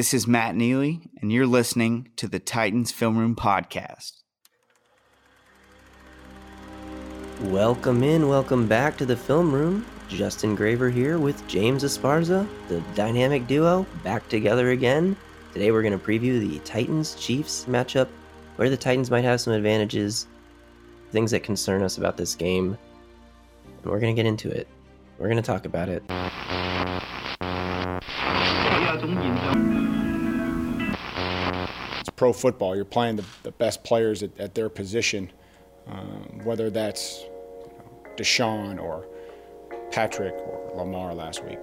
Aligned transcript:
This 0.00 0.14
is 0.14 0.26
Matt 0.26 0.56
Neely, 0.56 1.02
and 1.20 1.30
you're 1.30 1.46
listening 1.46 2.08
to 2.16 2.26
the 2.26 2.38
Titans 2.38 2.90
Film 2.90 3.18
Room 3.18 3.36
Podcast. 3.36 4.12
Welcome 7.42 8.02
in, 8.02 8.26
welcome 8.26 8.66
back 8.66 8.96
to 8.96 9.04
the 9.04 9.14
Film 9.14 9.52
Room. 9.52 9.84
Justin 10.08 10.54
Graver 10.54 10.88
here 10.88 11.18
with 11.18 11.46
James 11.46 11.84
Esparza, 11.84 12.48
the 12.68 12.80
dynamic 12.94 13.46
duo, 13.46 13.84
back 14.02 14.26
together 14.30 14.70
again. 14.70 15.14
Today 15.52 15.70
we're 15.70 15.82
going 15.82 15.92
to 15.92 16.02
preview 16.02 16.40
the 16.40 16.60
Titans 16.60 17.14
Chiefs 17.16 17.66
matchup, 17.66 18.08
where 18.56 18.70
the 18.70 18.78
Titans 18.78 19.10
might 19.10 19.24
have 19.24 19.42
some 19.42 19.52
advantages, 19.52 20.28
things 21.10 21.30
that 21.32 21.42
concern 21.42 21.82
us 21.82 21.98
about 21.98 22.16
this 22.16 22.34
game. 22.34 22.78
And 23.82 23.92
we're 23.92 24.00
going 24.00 24.16
to 24.16 24.18
get 24.18 24.26
into 24.26 24.50
it. 24.50 24.66
We're 25.18 25.28
going 25.28 25.36
to 25.36 25.42
talk 25.42 25.66
about 25.66 25.90
it. 25.90 26.02
Pro 32.20 32.34
football. 32.34 32.76
You're 32.76 32.84
playing 32.84 33.16
the, 33.16 33.24
the 33.44 33.50
best 33.52 33.82
players 33.82 34.22
at, 34.22 34.38
at 34.38 34.54
their 34.54 34.68
position, 34.68 35.32
um, 35.86 36.42
whether 36.44 36.68
that's 36.68 37.24
Deshaun 38.18 38.78
or 38.78 39.06
Patrick 39.90 40.34
or 40.34 40.70
Lamar 40.76 41.14
last 41.14 41.42
week. 41.42 41.58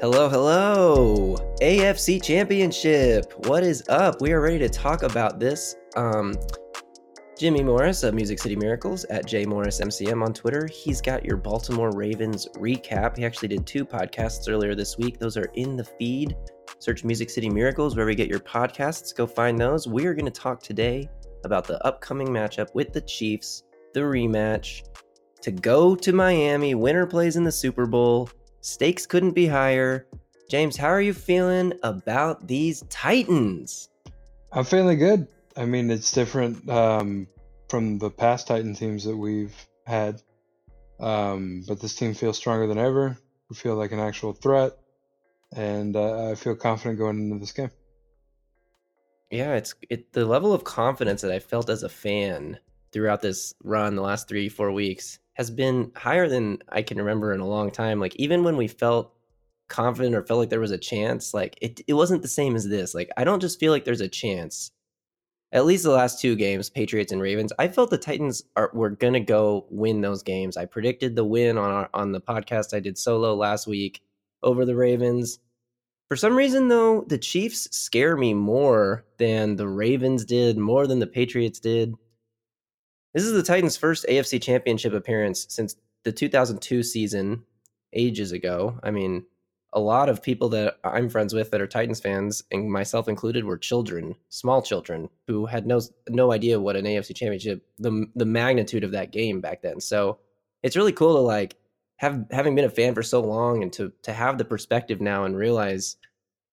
Hello, 0.00 0.30
hello, 0.30 1.36
AFC 1.60 2.22
Championship. 2.22 3.30
What 3.46 3.62
is 3.62 3.84
up? 3.90 4.22
We 4.22 4.32
are 4.32 4.40
ready 4.40 4.58
to 4.60 4.70
talk 4.70 5.02
about 5.02 5.38
this. 5.38 5.76
Um, 5.94 6.32
Jimmy 7.38 7.62
Morris 7.62 8.04
of 8.04 8.14
Music 8.14 8.38
City 8.38 8.56
Miracles 8.56 9.04
at 9.10 9.26
JMorrisMCM 9.26 10.24
on 10.24 10.32
Twitter. 10.32 10.66
He's 10.66 11.02
got 11.02 11.26
your 11.26 11.36
Baltimore 11.36 11.90
Ravens 11.90 12.48
recap. 12.54 13.18
He 13.18 13.26
actually 13.26 13.48
did 13.48 13.66
two 13.66 13.84
podcasts 13.84 14.50
earlier 14.50 14.74
this 14.74 14.96
week. 14.96 15.18
Those 15.18 15.36
are 15.36 15.50
in 15.52 15.76
the 15.76 15.84
feed. 15.84 16.34
Search 16.78 17.04
Music 17.04 17.30
City 17.30 17.48
Miracles 17.50 17.94
wherever 17.94 18.10
you 18.10 18.16
get 18.16 18.28
your 18.28 18.40
podcasts. 18.40 19.14
Go 19.14 19.26
find 19.26 19.58
those. 19.58 19.86
We 19.86 20.06
are 20.06 20.14
going 20.14 20.24
to 20.24 20.30
talk 20.30 20.62
today 20.62 21.08
about 21.44 21.66
the 21.66 21.84
upcoming 21.86 22.28
matchup 22.28 22.74
with 22.74 22.92
the 22.92 23.00
Chiefs, 23.00 23.64
the 23.94 24.00
rematch. 24.00 24.82
To 25.42 25.50
go 25.50 25.94
to 25.94 26.12
Miami, 26.12 26.74
winner 26.74 27.06
plays 27.06 27.36
in 27.36 27.44
the 27.44 27.52
Super 27.52 27.86
Bowl. 27.86 28.30
Stakes 28.60 29.06
couldn't 29.06 29.32
be 29.32 29.46
higher. 29.46 30.06
James, 30.48 30.76
how 30.76 30.88
are 30.88 31.02
you 31.02 31.12
feeling 31.12 31.72
about 31.82 32.46
these 32.48 32.82
Titans? 32.88 33.88
I'm 34.50 34.64
feeling 34.64 34.98
good. 34.98 35.28
I 35.56 35.64
mean, 35.66 35.90
it's 35.90 36.12
different 36.12 36.68
um, 36.68 37.26
from 37.68 37.98
the 37.98 38.10
past 38.10 38.46
Titan 38.46 38.74
teams 38.74 39.04
that 39.04 39.16
we've 39.16 39.54
had. 39.86 40.22
Um, 41.00 41.64
but 41.68 41.80
this 41.80 41.94
team 41.94 42.14
feels 42.14 42.36
stronger 42.36 42.66
than 42.66 42.78
ever. 42.78 43.16
We 43.50 43.56
feel 43.56 43.76
like 43.76 43.92
an 43.92 44.00
actual 44.00 44.32
threat, 44.32 44.77
and 45.54 45.96
uh, 45.96 46.30
I 46.30 46.34
feel 46.34 46.56
confident 46.56 46.98
going 46.98 47.18
into 47.18 47.38
this 47.38 47.52
game. 47.52 47.70
Yeah, 49.30 49.54
it's 49.54 49.74
it 49.90 50.12
the 50.12 50.24
level 50.24 50.52
of 50.52 50.64
confidence 50.64 51.22
that 51.22 51.32
I 51.32 51.38
felt 51.38 51.68
as 51.68 51.82
a 51.82 51.88
fan 51.88 52.58
throughout 52.92 53.20
this 53.20 53.54
run 53.62 53.94
the 53.94 54.02
last 54.02 54.28
three 54.28 54.48
four 54.48 54.72
weeks 54.72 55.18
has 55.34 55.50
been 55.50 55.92
higher 55.94 56.28
than 56.28 56.58
I 56.68 56.82
can 56.82 56.98
remember 56.98 57.32
in 57.32 57.40
a 57.40 57.46
long 57.46 57.70
time. 57.70 58.00
Like 58.00 58.16
even 58.16 58.42
when 58.42 58.56
we 58.56 58.68
felt 58.68 59.14
confident 59.68 60.14
or 60.14 60.24
felt 60.24 60.40
like 60.40 60.50
there 60.50 60.60
was 60.60 60.70
a 60.70 60.78
chance, 60.78 61.34
like 61.34 61.58
it 61.60 61.80
it 61.86 61.94
wasn't 61.94 62.22
the 62.22 62.28
same 62.28 62.56
as 62.56 62.68
this. 62.68 62.94
Like 62.94 63.10
I 63.16 63.24
don't 63.24 63.40
just 63.40 63.60
feel 63.60 63.72
like 63.72 63.84
there's 63.84 64.00
a 64.00 64.08
chance 64.08 64.70
at 65.52 65.64
least 65.64 65.84
the 65.84 65.90
last 65.90 66.20
two 66.20 66.36
games, 66.36 66.68
Patriots 66.68 67.10
and 67.10 67.22
Ravens, 67.22 67.52
I 67.58 67.68
felt 67.68 67.88
the 67.90 67.98
Titans 67.98 68.42
are 68.56 68.70
were 68.74 68.90
gonna 68.90 69.20
go 69.20 69.66
win 69.70 70.00
those 70.00 70.22
games. 70.22 70.56
I 70.56 70.66
predicted 70.66 71.16
the 71.16 71.24
win 71.24 71.56
on 71.56 71.70
our, 71.70 71.90
on 71.94 72.12
the 72.12 72.20
podcast 72.20 72.74
I 72.74 72.80
did 72.80 72.98
solo 72.98 73.34
last 73.34 73.66
week 73.66 74.02
over 74.42 74.64
the 74.64 74.76
Ravens. 74.76 75.38
For 76.08 76.16
some 76.16 76.36
reason, 76.36 76.68
though, 76.68 77.02
the 77.02 77.18
Chiefs 77.18 77.68
scare 77.76 78.16
me 78.16 78.32
more 78.32 79.04
than 79.18 79.56
the 79.56 79.68
Ravens 79.68 80.24
did, 80.24 80.56
more 80.56 80.86
than 80.86 81.00
the 81.00 81.06
Patriots 81.06 81.60
did. 81.60 81.94
This 83.14 83.24
is 83.24 83.32
the 83.32 83.42
Titans' 83.42 83.76
first 83.76 84.06
AFC 84.08 84.40
Championship 84.40 84.94
appearance 84.94 85.46
since 85.50 85.76
the 86.04 86.12
2002 86.12 86.82
season, 86.82 87.44
ages 87.92 88.32
ago. 88.32 88.78
I 88.82 88.90
mean, 88.90 89.24
a 89.72 89.80
lot 89.80 90.08
of 90.08 90.22
people 90.22 90.48
that 90.50 90.78
I'm 90.82 91.08
friends 91.08 91.34
with 91.34 91.50
that 91.50 91.60
are 91.60 91.66
Titans 91.66 92.00
fans, 92.00 92.42
and 92.50 92.70
myself 92.70 93.08
included, 93.08 93.44
were 93.44 93.58
children, 93.58 94.14
small 94.30 94.62
children, 94.62 95.10
who 95.26 95.46
had 95.46 95.66
no 95.66 95.80
no 96.08 96.32
idea 96.32 96.60
what 96.60 96.76
an 96.76 96.86
AFC 96.86 97.14
Championship, 97.14 97.62
the 97.78 98.06
the 98.14 98.24
magnitude 98.24 98.84
of 98.84 98.92
that 98.92 99.12
game 99.12 99.40
back 99.40 99.60
then. 99.62 99.80
So 99.80 100.20
it's 100.62 100.76
really 100.76 100.92
cool 100.92 101.14
to 101.14 101.20
like 101.20 101.56
have 101.98 102.24
having 102.30 102.54
been 102.56 102.64
a 102.64 102.70
fan 102.70 102.94
for 102.94 103.02
so 103.02 103.20
long, 103.20 103.62
and 103.62 103.72
to 103.74 103.92
to 104.02 104.12
have 104.12 104.38
the 104.38 104.44
perspective 104.44 105.00
now 105.00 105.24
and 105.24 105.36
realize 105.36 105.96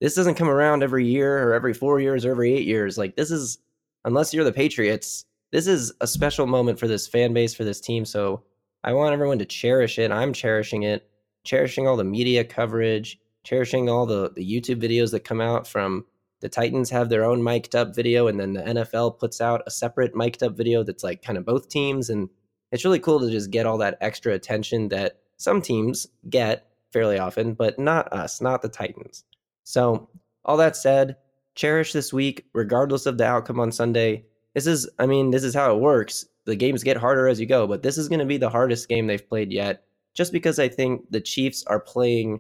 this 0.02 0.16
doesn't 0.16 0.36
come 0.36 0.50
around 0.50 0.84
every 0.84 1.08
year 1.08 1.48
or 1.48 1.54
every 1.54 1.74
four 1.74 2.00
years 2.00 2.26
or 2.26 2.32
every 2.32 2.54
eight 2.54 2.68
years. 2.68 2.98
Like 2.98 3.16
this 3.16 3.32
is, 3.32 3.58
unless 4.04 4.34
you're 4.34 4.44
the 4.44 4.52
Patriots, 4.52 5.26
this 5.52 5.68
is 5.68 5.94
a 6.02 6.08
special 6.08 6.46
moment 6.46 6.80
for 6.80 6.88
this 6.88 7.08
fan 7.08 7.34
base 7.34 7.54
for 7.56 7.64
this 7.64 7.80
team. 7.80 8.06
So 8.06 8.44
I 8.84 8.94
want 8.94 9.14
everyone 9.14 9.40
to 9.40 9.46
cherish 9.46 9.98
it. 9.98 10.12
I'm 10.12 10.34
cherishing 10.34 10.84
it 10.84 11.10
cherishing 11.46 11.88
all 11.88 11.96
the 11.96 12.04
media 12.04 12.44
coverage, 12.44 13.20
cherishing 13.44 13.88
all 13.88 14.06
the, 14.06 14.32
the 14.36 14.44
YouTube 14.44 14.82
videos 14.82 15.12
that 15.12 15.24
come 15.24 15.40
out 15.40 15.66
from 15.66 16.04
the 16.42 16.50
Titans 16.50 16.90
have 16.90 17.08
their 17.08 17.24
own 17.24 17.42
mic'd 17.42 17.76
up 17.76 17.96
video, 17.96 18.28
and 18.28 18.40
then 18.40 18.54
the 18.54 18.62
NFL 18.62 19.20
puts 19.20 19.40
out 19.40 19.62
a 19.66 19.72
separate 19.72 20.16
mic'd 20.16 20.44
up 20.44 20.58
video 20.58 20.84
that's 20.84 21.04
like 21.04 21.22
kind 21.22 21.38
of 21.38 21.46
both 21.46 21.70
teams. 21.70 22.10
And 22.10 22.30
it's 22.72 22.84
really 22.84 23.00
cool 23.00 23.20
to 23.22 23.32
just 23.32 23.52
get 23.52 23.66
all 23.66 23.78
that 23.78 23.98
extra 24.02 24.34
attention 24.34 24.90
that 24.90 25.20
some 25.38 25.62
teams 25.62 26.08
get 26.30 26.68
fairly 26.92 27.20
often, 27.20 27.54
but 27.54 27.78
not 27.78 28.12
us, 28.14 28.42
not 28.42 28.62
the 28.62 28.70
Titans. 28.70 29.24
So, 29.64 30.10
all 30.44 30.58
that 30.58 30.76
said, 30.76 31.18
cherish 31.56 31.94
this 31.94 32.14
week, 32.14 32.46
regardless 32.54 33.06
of 33.06 33.18
the 33.18 33.26
outcome 33.26 33.60
on 33.60 33.72
Sunday. 33.72 34.26
This 34.54 34.68
is, 34.68 34.90
I 35.00 35.06
mean, 35.06 35.32
this 35.32 35.44
is 35.44 35.54
how 35.54 35.76
it 35.76 35.82
works. 35.82 36.26
The 36.46 36.56
games 36.56 36.84
get 36.84 36.98
harder 36.98 37.28
as 37.28 37.40
you 37.40 37.46
go, 37.46 37.66
but 37.68 37.82
this 37.82 37.98
is 37.98 38.08
going 38.08 38.20
to 38.20 38.26
be 38.26 38.38
the 38.38 38.50
hardest 38.50 38.88
game 38.88 39.08
they've 39.08 39.28
played 39.28 39.52
yet 39.52 39.84
just 40.14 40.32
because 40.32 40.58
I 40.60 40.70
think 40.70 41.12
the 41.12 41.22
Chiefs 41.22 41.64
are 41.68 41.80
playing 41.80 42.40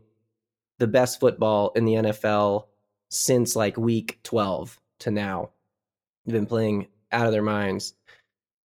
the 0.79 0.87
best 0.87 1.19
football 1.19 1.71
in 1.75 1.85
the 1.85 1.93
NFL 1.93 2.65
since 3.09 3.55
like 3.55 3.77
week 3.77 4.19
12 4.23 4.79
to 4.99 5.11
now. 5.11 5.49
They've 6.25 6.33
been 6.33 6.45
playing 6.45 6.87
out 7.11 7.27
of 7.27 7.31
their 7.31 7.43
minds. 7.43 7.93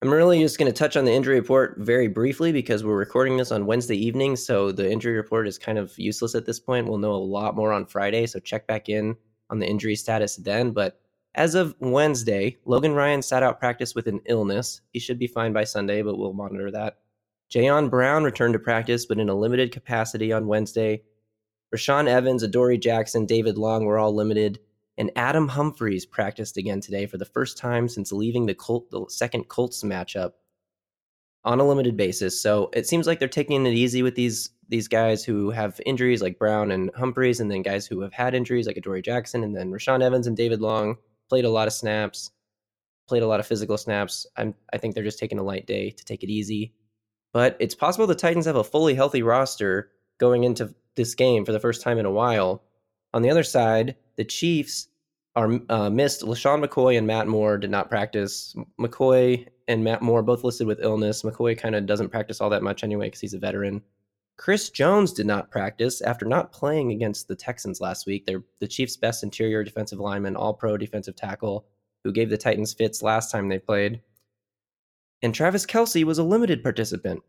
I'm 0.02 0.10
really 0.10 0.40
just 0.40 0.58
going 0.58 0.72
to 0.72 0.76
touch 0.76 0.96
on 0.96 1.04
the 1.04 1.12
injury 1.12 1.38
report 1.38 1.76
very 1.78 2.08
briefly 2.08 2.52
because 2.52 2.82
we're 2.82 2.96
recording 2.96 3.36
this 3.36 3.52
on 3.52 3.66
Wednesday 3.66 3.96
evening. 3.96 4.34
So 4.34 4.72
the 4.72 4.90
injury 4.90 5.14
report 5.14 5.46
is 5.46 5.58
kind 5.58 5.76
of 5.76 5.92
useless 5.98 6.34
at 6.34 6.46
this 6.46 6.58
point. 6.58 6.88
We'll 6.88 6.96
know 6.96 7.12
a 7.12 7.16
lot 7.16 7.54
more 7.54 7.70
on 7.70 7.84
Friday. 7.84 8.26
So 8.26 8.40
check 8.40 8.66
back 8.66 8.88
in 8.88 9.14
on 9.50 9.58
the 9.58 9.66
injury 9.66 9.94
status 9.94 10.36
then. 10.36 10.70
But 10.70 10.98
as 11.34 11.54
of 11.54 11.74
Wednesday, 11.80 12.56
Logan 12.64 12.94
Ryan 12.94 13.20
sat 13.20 13.42
out 13.42 13.60
practice 13.60 13.94
with 13.94 14.06
an 14.06 14.20
illness. 14.24 14.80
He 14.94 15.00
should 15.00 15.18
be 15.18 15.26
fine 15.26 15.52
by 15.52 15.64
Sunday, 15.64 16.00
but 16.00 16.16
we'll 16.16 16.32
monitor 16.32 16.70
that. 16.70 16.96
Jayon 17.52 17.90
Brown 17.90 18.24
returned 18.24 18.54
to 18.54 18.58
practice, 18.58 19.04
but 19.04 19.18
in 19.18 19.28
a 19.28 19.34
limited 19.34 19.70
capacity 19.70 20.32
on 20.32 20.46
Wednesday. 20.46 21.02
Rashaan 21.74 22.08
Evans, 22.08 22.42
Adoree 22.42 22.78
Jackson, 22.78 23.26
David 23.26 23.58
Long 23.58 23.84
were 23.84 23.98
all 23.98 24.14
limited, 24.14 24.60
and 24.98 25.10
Adam 25.16 25.48
Humphries 25.48 26.06
practiced 26.06 26.56
again 26.56 26.80
today 26.80 27.06
for 27.06 27.18
the 27.18 27.24
first 27.24 27.56
time 27.56 27.88
since 27.88 28.12
leaving 28.12 28.46
the, 28.46 28.54
Colt, 28.54 28.90
the 28.90 29.04
second 29.08 29.48
Colts 29.48 29.82
matchup 29.82 30.32
on 31.44 31.60
a 31.60 31.66
limited 31.66 31.96
basis. 31.96 32.40
So 32.40 32.70
it 32.72 32.86
seems 32.86 33.06
like 33.06 33.18
they're 33.18 33.28
taking 33.28 33.64
it 33.66 33.72
easy 33.72 34.02
with 34.02 34.14
these 34.14 34.50
these 34.68 34.86
guys 34.86 35.24
who 35.24 35.50
have 35.50 35.80
injuries 35.84 36.22
like 36.22 36.38
Brown 36.38 36.70
and 36.70 36.92
Humphreys, 36.94 37.40
and 37.40 37.50
then 37.50 37.62
guys 37.62 37.88
who 37.88 38.02
have 38.02 38.12
had 38.12 38.36
injuries 38.36 38.68
like 38.68 38.76
Adoree 38.76 39.02
Jackson, 39.02 39.42
and 39.42 39.56
then 39.56 39.72
Rashaan 39.72 40.00
Evans 40.00 40.28
and 40.28 40.36
David 40.36 40.60
Long 40.60 40.96
played 41.28 41.44
a 41.44 41.50
lot 41.50 41.66
of 41.66 41.74
snaps, 41.74 42.30
played 43.08 43.24
a 43.24 43.26
lot 43.26 43.40
of 43.40 43.46
physical 43.46 43.76
snaps. 43.76 44.28
I'm, 44.36 44.54
I 44.72 44.78
think 44.78 44.94
they're 44.94 45.02
just 45.02 45.18
taking 45.18 45.40
a 45.40 45.42
light 45.42 45.66
day 45.66 45.90
to 45.90 46.04
take 46.04 46.22
it 46.22 46.30
easy 46.30 46.72
but 47.32 47.56
it's 47.60 47.74
possible 47.74 48.06
the 48.06 48.14
Titans 48.14 48.46
have 48.46 48.56
a 48.56 48.64
fully 48.64 48.94
healthy 48.94 49.22
roster 49.22 49.90
going 50.18 50.44
into 50.44 50.74
this 50.96 51.14
game 51.14 51.44
for 51.44 51.52
the 51.52 51.60
first 51.60 51.82
time 51.82 51.98
in 51.98 52.06
a 52.06 52.10
while. 52.10 52.62
On 53.14 53.22
the 53.22 53.30
other 53.30 53.42
side, 53.42 53.96
the 54.16 54.24
Chiefs 54.24 54.88
are 55.36 55.60
uh, 55.68 55.90
missed. 55.90 56.22
LeSean 56.22 56.64
McCoy 56.64 56.98
and 56.98 57.06
Matt 57.06 57.28
Moore 57.28 57.58
did 57.58 57.70
not 57.70 57.88
practice. 57.88 58.54
McCoy 58.80 59.46
and 59.68 59.84
Matt 59.84 60.02
Moore 60.02 60.22
both 60.22 60.44
listed 60.44 60.66
with 60.66 60.82
illness. 60.82 61.22
McCoy 61.22 61.56
kind 61.56 61.74
of 61.74 61.86
doesn't 61.86 62.10
practice 62.10 62.40
all 62.40 62.50
that 62.50 62.62
much 62.62 62.82
anyway 62.82 63.06
because 63.06 63.20
he's 63.20 63.34
a 63.34 63.38
veteran. 63.38 63.82
Chris 64.36 64.70
Jones 64.70 65.12
did 65.12 65.26
not 65.26 65.50
practice 65.50 66.00
after 66.00 66.24
not 66.24 66.50
playing 66.50 66.92
against 66.92 67.28
the 67.28 67.36
Texans 67.36 67.80
last 67.80 68.06
week. 68.06 68.24
They're 68.24 68.42
the 68.58 68.66
Chiefs' 68.66 68.96
best 68.96 69.22
interior 69.22 69.62
defensive 69.62 70.00
lineman, 70.00 70.34
all 70.34 70.54
pro 70.54 70.76
defensive 70.76 71.14
tackle, 71.14 71.66
who 72.02 72.12
gave 72.12 72.30
the 72.30 72.38
Titans 72.38 72.72
fits 72.72 73.02
last 73.02 73.30
time 73.30 73.48
they 73.48 73.58
played. 73.58 74.00
And 75.22 75.34
Travis 75.34 75.66
Kelce 75.66 76.04
was 76.04 76.18
a 76.18 76.24
limited 76.24 76.62
participant 76.62 77.22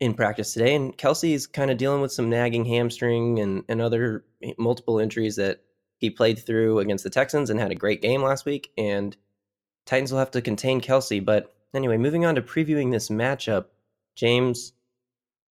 in 0.00 0.12
practice 0.12 0.52
today. 0.52 0.74
And 0.74 0.96
Kelce 0.98 1.32
is 1.32 1.46
kind 1.46 1.70
of 1.70 1.78
dealing 1.78 2.02
with 2.02 2.12
some 2.12 2.28
nagging 2.28 2.66
hamstring 2.66 3.38
and, 3.40 3.64
and 3.68 3.80
other 3.80 4.24
multiple 4.58 4.98
injuries 4.98 5.36
that 5.36 5.62
he 5.98 6.10
played 6.10 6.38
through 6.38 6.78
against 6.78 7.04
the 7.04 7.10
Texans 7.10 7.50
and 7.50 7.58
had 7.58 7.70
a 7.70 7.76
great 7.76 8.02
game 8.02 8.22
last 8.22 8.44
week. 8.44 8.72
And 8.76 9.16
Titans 9.86 10.12
will 10.12 10.18
have 10.18 10.30
to 10.32 10.42
contain 10.42 10.80
Kelce. 10.80 11.24
But 11.24 11.54
anyway, 11.74 11.96
moving 11.96 12.24
on 12.24 12.34
to 12.34 12.42
previewing 12.42 12.90
this 12.90 13.08
matchup, 13.08 13.66
James, 14.16 14.72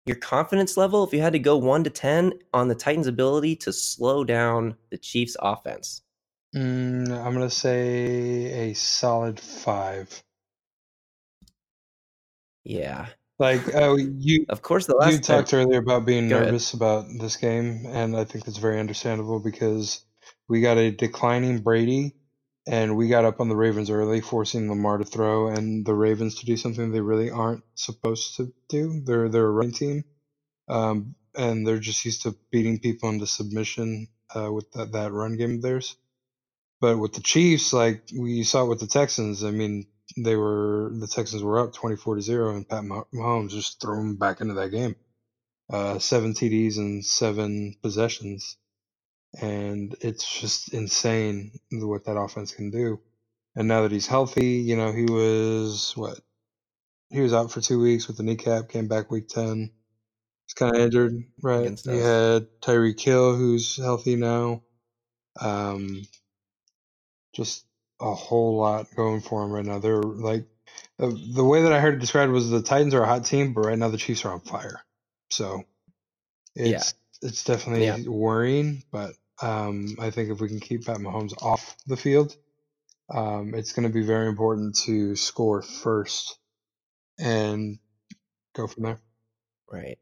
your 0.06 0.16
confidence 0.16 0.76
level, 0.76 1.04
if 1.04 1.12
you 1.12 1.20
had 1.20 1.34
to 1.34 1.38
go 1.38 1.56
one 1.56 1.84
to 1.84 1.90
10 1.90 2.32
on 2.52 2.68
the 2.68 2.74
Titans' 2.74 3.06
ability 3.06 3.56
to 3.56 3.72
slow 3.72 4.24
down 4.24 4.76
the 4.90 4.98
Chiefs' 4.98 5.36
offense. 5.40 6.02
Mm, 6.54 7.10
I'm 7.10 7.34
going 7.34 7.48
to 7.48 7.54
say 7.54 8.70
a 8.70 8.74
solid 8.74 9.38
five. 9.38 10.22
Yeah. 12.64 13.06
Like 13.38 13.62
oh, 13.74 13.96
you, 13.96 14.46
of 14.48 14.62
course, 14.62 14.86
the 14.86 14.96
last 14.96 15.12
you 15.12 15.18
talked 15.20 15.54
earlier 15.54 15.78
about 15.78 16.06
being 16.06 16.28
Go 16.28 16.40
nervous 16.40 16.74
about 16.74 17.06
this 17.18 17.36
game, 17.36 17.86
and 17.86 18.16
I 18.16 18.24
think 18.24 18.44
that's 18.44 18.58
very 18.58 18.78
understandable 18.78 19.40
because 19.40 20.04
we 20.50 20.62
got 20.62 20.78
a 20.78 20.92
declining 20.92 21.60
Brady, 21.60 22.16
and 22.68 22.96
we 22.98 23.08
got 23.08 23.26
up 23.26 23.40
on 23.40 23.50
the 23.50 23.56
Ravens 23.56 23.90
early, 23.90 24.22
forcing 24.22 24.70
Lamar 24.70 24.98
to 24.98 25.06
throw, 25.06 25.48
and 25.48 25.86
the 25.86 25.94
Ravens 25.94 26.36
to 26.36 26.46
do 26.46 26.58
something 26.58 26.92
they 26.92 27.02
really 27.02 27.30
aren't 27.30 27.64
supposed 27.76 28.36
to 28.38 28.52
do. 28.70 29.02
They're 29.06 29.30
they're 29.30 29.46
a 29.46 29.52
running 29.52 29.72
team, 29.74 30.04
um, 30.68 31.16
and 31.36 31.66
they're 31.66 31.80
just 31.80 32.04
used 32.04 32.24
to 32.24 32.36
beating 32.52 32.80
people 32.80 33.10
into 33.10 33.26
submission 33.26 34.08
uh, 34.36 34.52
with 34.52 34.70
that, 34.72 34.92
that 34.92 35.12
run 35.12 35.38
game 35.38 35.56
of 35.56 35.62
theirs. 35.62 35.96
But 36.80 36.98
with 36.98 37.14
the 37.14 37.22
Chiefs, 37.22 37.72
like 37.72 38.02
we 38.16 38.44
saw 38.44 38.66
with 38.66 38.80
the 38.80 38.88
Texans, 38.88 39.44
I 39.44 39.52
mean, 39.52 39.86
they 40.18 40.36
were 40.36 40.92
the 40.94 41.08
Texans 41.08 41.42
were 41.42 41.60
up 41.60 41.74
twenty 41.74 41.96
four 41.96 42.16
to 42.16 42.22
zero, 42.22 42.56
and 42.56 42.68
Pat 42.68 42.84
Mahomes 42.84 43.50
just 43.50 43.80
threw 43.82 43.96
them 43.96 44.16
back 44.16 44.42
into 44.42 44.54
that 44.54 44.70
game. 44.70 44.96
Uh, 45.72 45.98
seven 45.98 46.34
TDs 46.34 46.78
and 46.78 47.04
seven 47.04 47.74
possessions, 47.82 48.56
and 49.40 49.94
it's 50.00 50.40
just 50.40 50.72
insane 50.74 51.52
what 51.72 52.04
that 52.04 52.16
offense 52.18 52.52
can 52.52 52.70
do. 52.70 52.98
And 53.56 53.68
now 53.68 53.82
that 53.82 53.92
he's 53.92 54.06
healthy, 54.06 54.56
you 54.58 54.76
know, 54.76 54.92
he 54.92 55.04
was 55.04 55.92
what 55.96 56.18
he 57.10 57.20
was 57.20 57.34
out 57.34 57.50
for 57.52 57.60
two 57.60 57.80
weeks 57.80 58.08
with 58.08 58.16
the 58.18 58.24
kneecap, 58.24 58.68
came 58.68 58.88
back 58.88 59.10
week 59.10 59.28
ten. 59.28 59.70
He's 60.46 60.54
kind 60.54 60.74
of 60.76 60.82
injured, 60.82 61.14
right? 61.42 61.72
He 61.84 61.96
had 61.98 62.46
Tyreek 62.62 63.00
Hill, 63.00 63.36
who's 63.36 63.76
healthy 63.76 64.16
now. 64.16 64.60
Um, 65.40 66.04
just 67.34 67.64
a 68.00 68.14
whole 68.14 68.58
lot 68.58 68.86
going 68.96 69.20
for 69.22 69.44
him 69.44 69.52
right 69.52 69.66
now. 69.66 69.78
They're 69.80 70.02
like 70.02 70.44
the, 70.98 71.08
the 71.34 71.44
way 71.44 71.62
that 71.64 71.72
I 71.72 71.80
heard 71.80 71.94
it 71.94 72.00
described 72.00 72.32
was 72.32 72.50
the 72.50 72.62
Titans 72.62 72.94
are 72.94 73.02
a 73.02 73.08
hot 73.08 73.26
team, 73.26 73.54
but 73.54 73.66
right 73.66 73.78
now 73.78 73.88
the 73.90 73.98
Chiefs 73.98 74.24
are 74.26 74.32
on 74.32 74.40
fire. 74.40 74.80
So 75.30 75.62
it's 76.56 76.94
it's 77.22 77.44
definitely 77.44 77.86
Yeah. 77.86 77.98
worrying, 78.08 78.82
but 78.92 79.14
um, 79.42 79.96
I 79.98 80.10
think 80.10 80.30
if 80.30 80.40
we 80.40 80.48
can 80.48 80.60
keep 80.60 80.86
Pat 80.86 80.98
Mahomes 80.98 81.32
off 81.42 81.76
the 81.86 81.96
field, 81.96 82.36
um, 83.12 83.54
it's 83.54 83.72
going 83.72 83.88
to 83.88 83.92
be 83.92 84.04
very 84.04 84.28
important 84.28 84.76
to 84.84 85.16
score 85.16 85.62
first 85.62 86.38
and 87.18 87.78
go 88.54 88.66
from 88.66 88.84
there. 88.84 89.00
Right. 89.70 89.98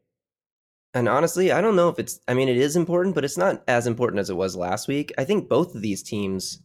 And 0.93 1.07
honestly, 1.07 1.51
I 1.51 1.61
don't 1.61 1.75
know 1.75 1.89
if 1.89 1.99
it's, 1.99 2.19
I 2.27 2.33
mean, 2.33 2.49
it 2.49 2.57
is 2.57 2.75
important, 2.75 3.15
but 3.15 3.23
it's 3.23 3.37
not 3.37 3.63
as 3.67 3.85
important 3.85 4.19
as 4.19 4.29
it 4.29 4.35
was 4.35 4.55
last 4.55 4.87
week. 4.87 5.11
I 5.17 5.23
think 5.23 5.47
both 5.47 5.75
of 5.75 5.81
these 5.81 6.01
teams, 6.01 6.61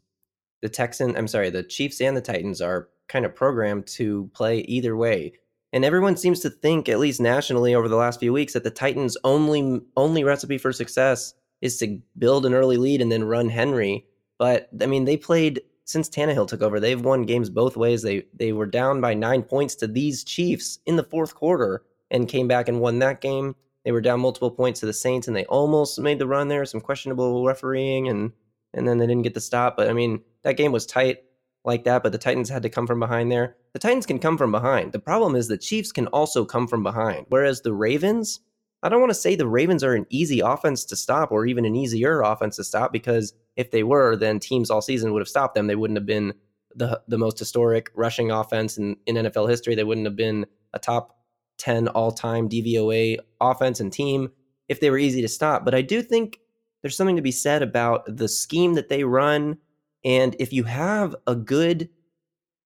the 0.63 0.69
Texan, 0.69 1.17
I'm 1.17 1.29
sorry, 1.29 1.51
the 1.51 1.63
Chiefs 1.63 2.01
and 2.01 2.17
the 2.17 2.23
Titans 2.23 2.61
are 2.61 2.89
kind 3.09 3.27
of 3.27 3.35
programmed 3.35 3.87
to 3.87 4.31
play 4.35 4.61
either 4.61 4.97
way. 4.97 5.35
And 5.75 5.85
everyone 5.85 6.17
seems 6.17 6.41
to 6.41 6.51
think, 6.51 6.89
at 6.89 7.01
least 7.01 7.21
nationally 7.21 7.75
over 7.75 7.89
the 7.89 7.97
last 7.97 8.21
few 8.21 8.33
weeks, 8.33 8.53
that 8.53 8.65
the 8.65 8.71
Titans' 8.71 9.17
only 9.25 9.83
only 9.97 10.25
recipe 10.25 10.57
for 10.57 10.73
success 10.73 11.35
is 11.65 11.79
to 11.79 11.99
build 12.19 12.45
an 12.45 12.53
early 12.53 12.77
lead 12.77 13.01
and 13.01 13.11
then 13.11 13.25
run 13.25 13.49
Henry. 13.49 14.07
But 14.39 14.69
I 14.83 14.87
mean, 14.87 15.07
they 15.07 15.17
played 15.17 15.63
since 15.85 16.11
Tannehill 16.11 16.47
took 16.47 16.61
over. 16.61 16.79
They've 16.79 17.01
won 17.01 17.23
games 17.23 17.49
both 17.49 17.77
ways. 17.77 18.03
They 18.03 18.27
they 18.35 18.53
were 18.53 18.67
down 18.67 19.01
by 19.01 19.15
nine 19.15 19.43
points 19.43 19.75
to 19.77 19.87
these 19.87 20.25
Chiefs 20.25 20.79
in 20.85 20.97
the 20.97 21.03
fourth 21.03 21.35
quarter 21.35 21.83
and 22.11 22.29
came 22.29 22.47
back 22.47 22.69
and 22.69 22.81
won 22.81 22.99
that 22.99 23.23
game. 23.23 23.57
They 23.85 23.93
were 23.93 24.03
down 24.03 24.21
multiple 24.21 24.51
points 24.51 24.81
to 24.81 24.87
the 24.87 24.93
Saints 24.93 25.27
and 25.27 25.35
they 25.35 25.47
almost 25.47 25.99
made 25.99 26.19
the 26.19 26.27
run 26.27 26.49
there. 26.49 26.67
Some 26.67 26.83
questionable 26.83 27.45
refereeing 27.47 28.09
and 28.09 28.33
and 28.75 28.87
then 28.87 28.99
they 28.99 29.07
didn't 29.07 29.23
get 29.23 29.33
the 29.33 29.41
stop. 29.41 29.75
But 29.75 29.89
I 29.89 29.95
mean, 29.95 30.21
that 30.43 30.59
game 30.59 30.71
was 30.71 30.85
tight 30.85 31.25
like 31.65 31.85
that. 31.85 32.03
But 32.03 32.13
the 32.13 32.19
Titans 32.19 32.51
had 32.51 32.63
to 32.65 32.69
come 32.69 32.87
from 32.87 33.01
behind 33.01 33.33
there. 33.33 33.57
The 33.73 33.79
Titans 33.79 34.05
can 34.05 34.19
come 34.19 34.37
from 34.37 34.53
behind. 34.53 34.93
The 34.93 34.99
problem 34.99 35.35
is 35.35 35.49
the 35.49 35.57
Chiefs 35.57 35.93
can 35.93 36.09
also 36.09 36.45
come 36.45 36.69
from 36.69 36.83
behind. 36.83 37.25
Whereas 37.31 37.63
the 37.63 37.73
Ravens, 37.73 38.41
I 38.85 38.89
don't 38.89 39.01
want 39.01 39.11
to 39.11 39.19
say 39.19 39.35
the 39.35 39.47
Ravens 39.47 39.83
are 39.83 39.95
an 39.95 40.07
easy 40.11 40.41
offense 40.41 40.85
to 40.87 40.97
stop 40.97 41.33
or 41.33 41.47
even 41.47 41.65
an 41.65 41.75
easier 41.75 42.21
offense 42.21 42.57
to 42.57 42.65
stop 42.65 42.93
because 42.93 43.33
if 43.57 43.71
they 43.71 43.83
were, 43.83 44.15
then 44.15 44.39
teams 44.39 44.71
all 44.71 44.83
season 44.83 45.13
would 45.13 45.21
have 45.23 45.29
stopped 45.29 45.55
them. 45.55 45.67
They 45.67 45.75
wouldn't 45.75 45.97
have 45.97 46.07
been 46.07 46.35
the 46.77 47.01
the 47.09 47.19
most 47.19 47.39
historic 47.39 47.91
rushing 47.95 48.31
offense 48.31 48.77
in, 48.77 48.97
in 49.07 49.17
NFL 49.17 49.49
history. 49.49 49.75
They 49.75 49.85
wouldn't 49.85 50.07
have 50.07 50.17
been 50.17 50.47
a 50.73 50.79
top 50.79 51.19
10 51.59 51.89
all-time 51.89 52.49
DVOA 52.49 53.19
offense 53.41 53.81
and 53.81 53.93
team 53.93 54.29
if 54.69 54.81
they 54.81 54.91
were 54.91 54.99
easy 54.99 55.23
to 55.23 55.29
stop. 55.29 55.65
But 55.65 55.75
I 55.75 55.83
do 55.83 56.03
think 56.03 56.41
there's 56.83 56.97
something 56.97 57.17
to 57.17 57.23
be 57.23 57.33
said 57.33 57.63
about 57.63 58.05
the 58.17 58.29
scheme 58.29 58.75
that 58.75 58.89
they 58.89 59.05
run 59.05 59.59
and 60.05 60.37
if 60.39 60.53
you 60.53 60.65
have 60.65 61.17
a 61.27 61.35
good 61.35 61.89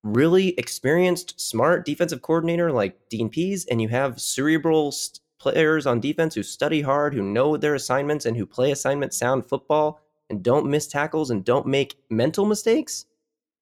really 0.02 0.48
experienced, 0.58 1.40
smart 1.40 1.84
defensive 1.86 2.22
coordinator 2.22 2.72
like 2.72 3.08
Dean 3.08 3.28
Pees, 3.28 3.64
and 3.66 3.80
you 3.80 3.88
have 3.88 4.20
cerebral 4.20 4.92
st- 4.92 5.20
players 5.38 5.86
on 5.86 6.00
defense 6.00 6.34
who 6.34 6.42
study 6.42 6.80
hard, 6.80 7.14
who 7.14 7.22
know 7.22 7.56
their 7.56 7.74
assignments, 7.74 8.26
and 8.26 8.36
who 8.36 8.46
play 8.46 8.70
assignment 8.70 9.14
sound 9.14 9.46
football, 9.46 10.00
and 10.30 10.42
don't 10.42 10.70
miss 10.70 10.86
tackles 10.86 11.30
and 11.30 11.44
don't 11.44 11.66
make 11.66 11.96
mental 12.10 12.44
mistakes, 12.44 13.06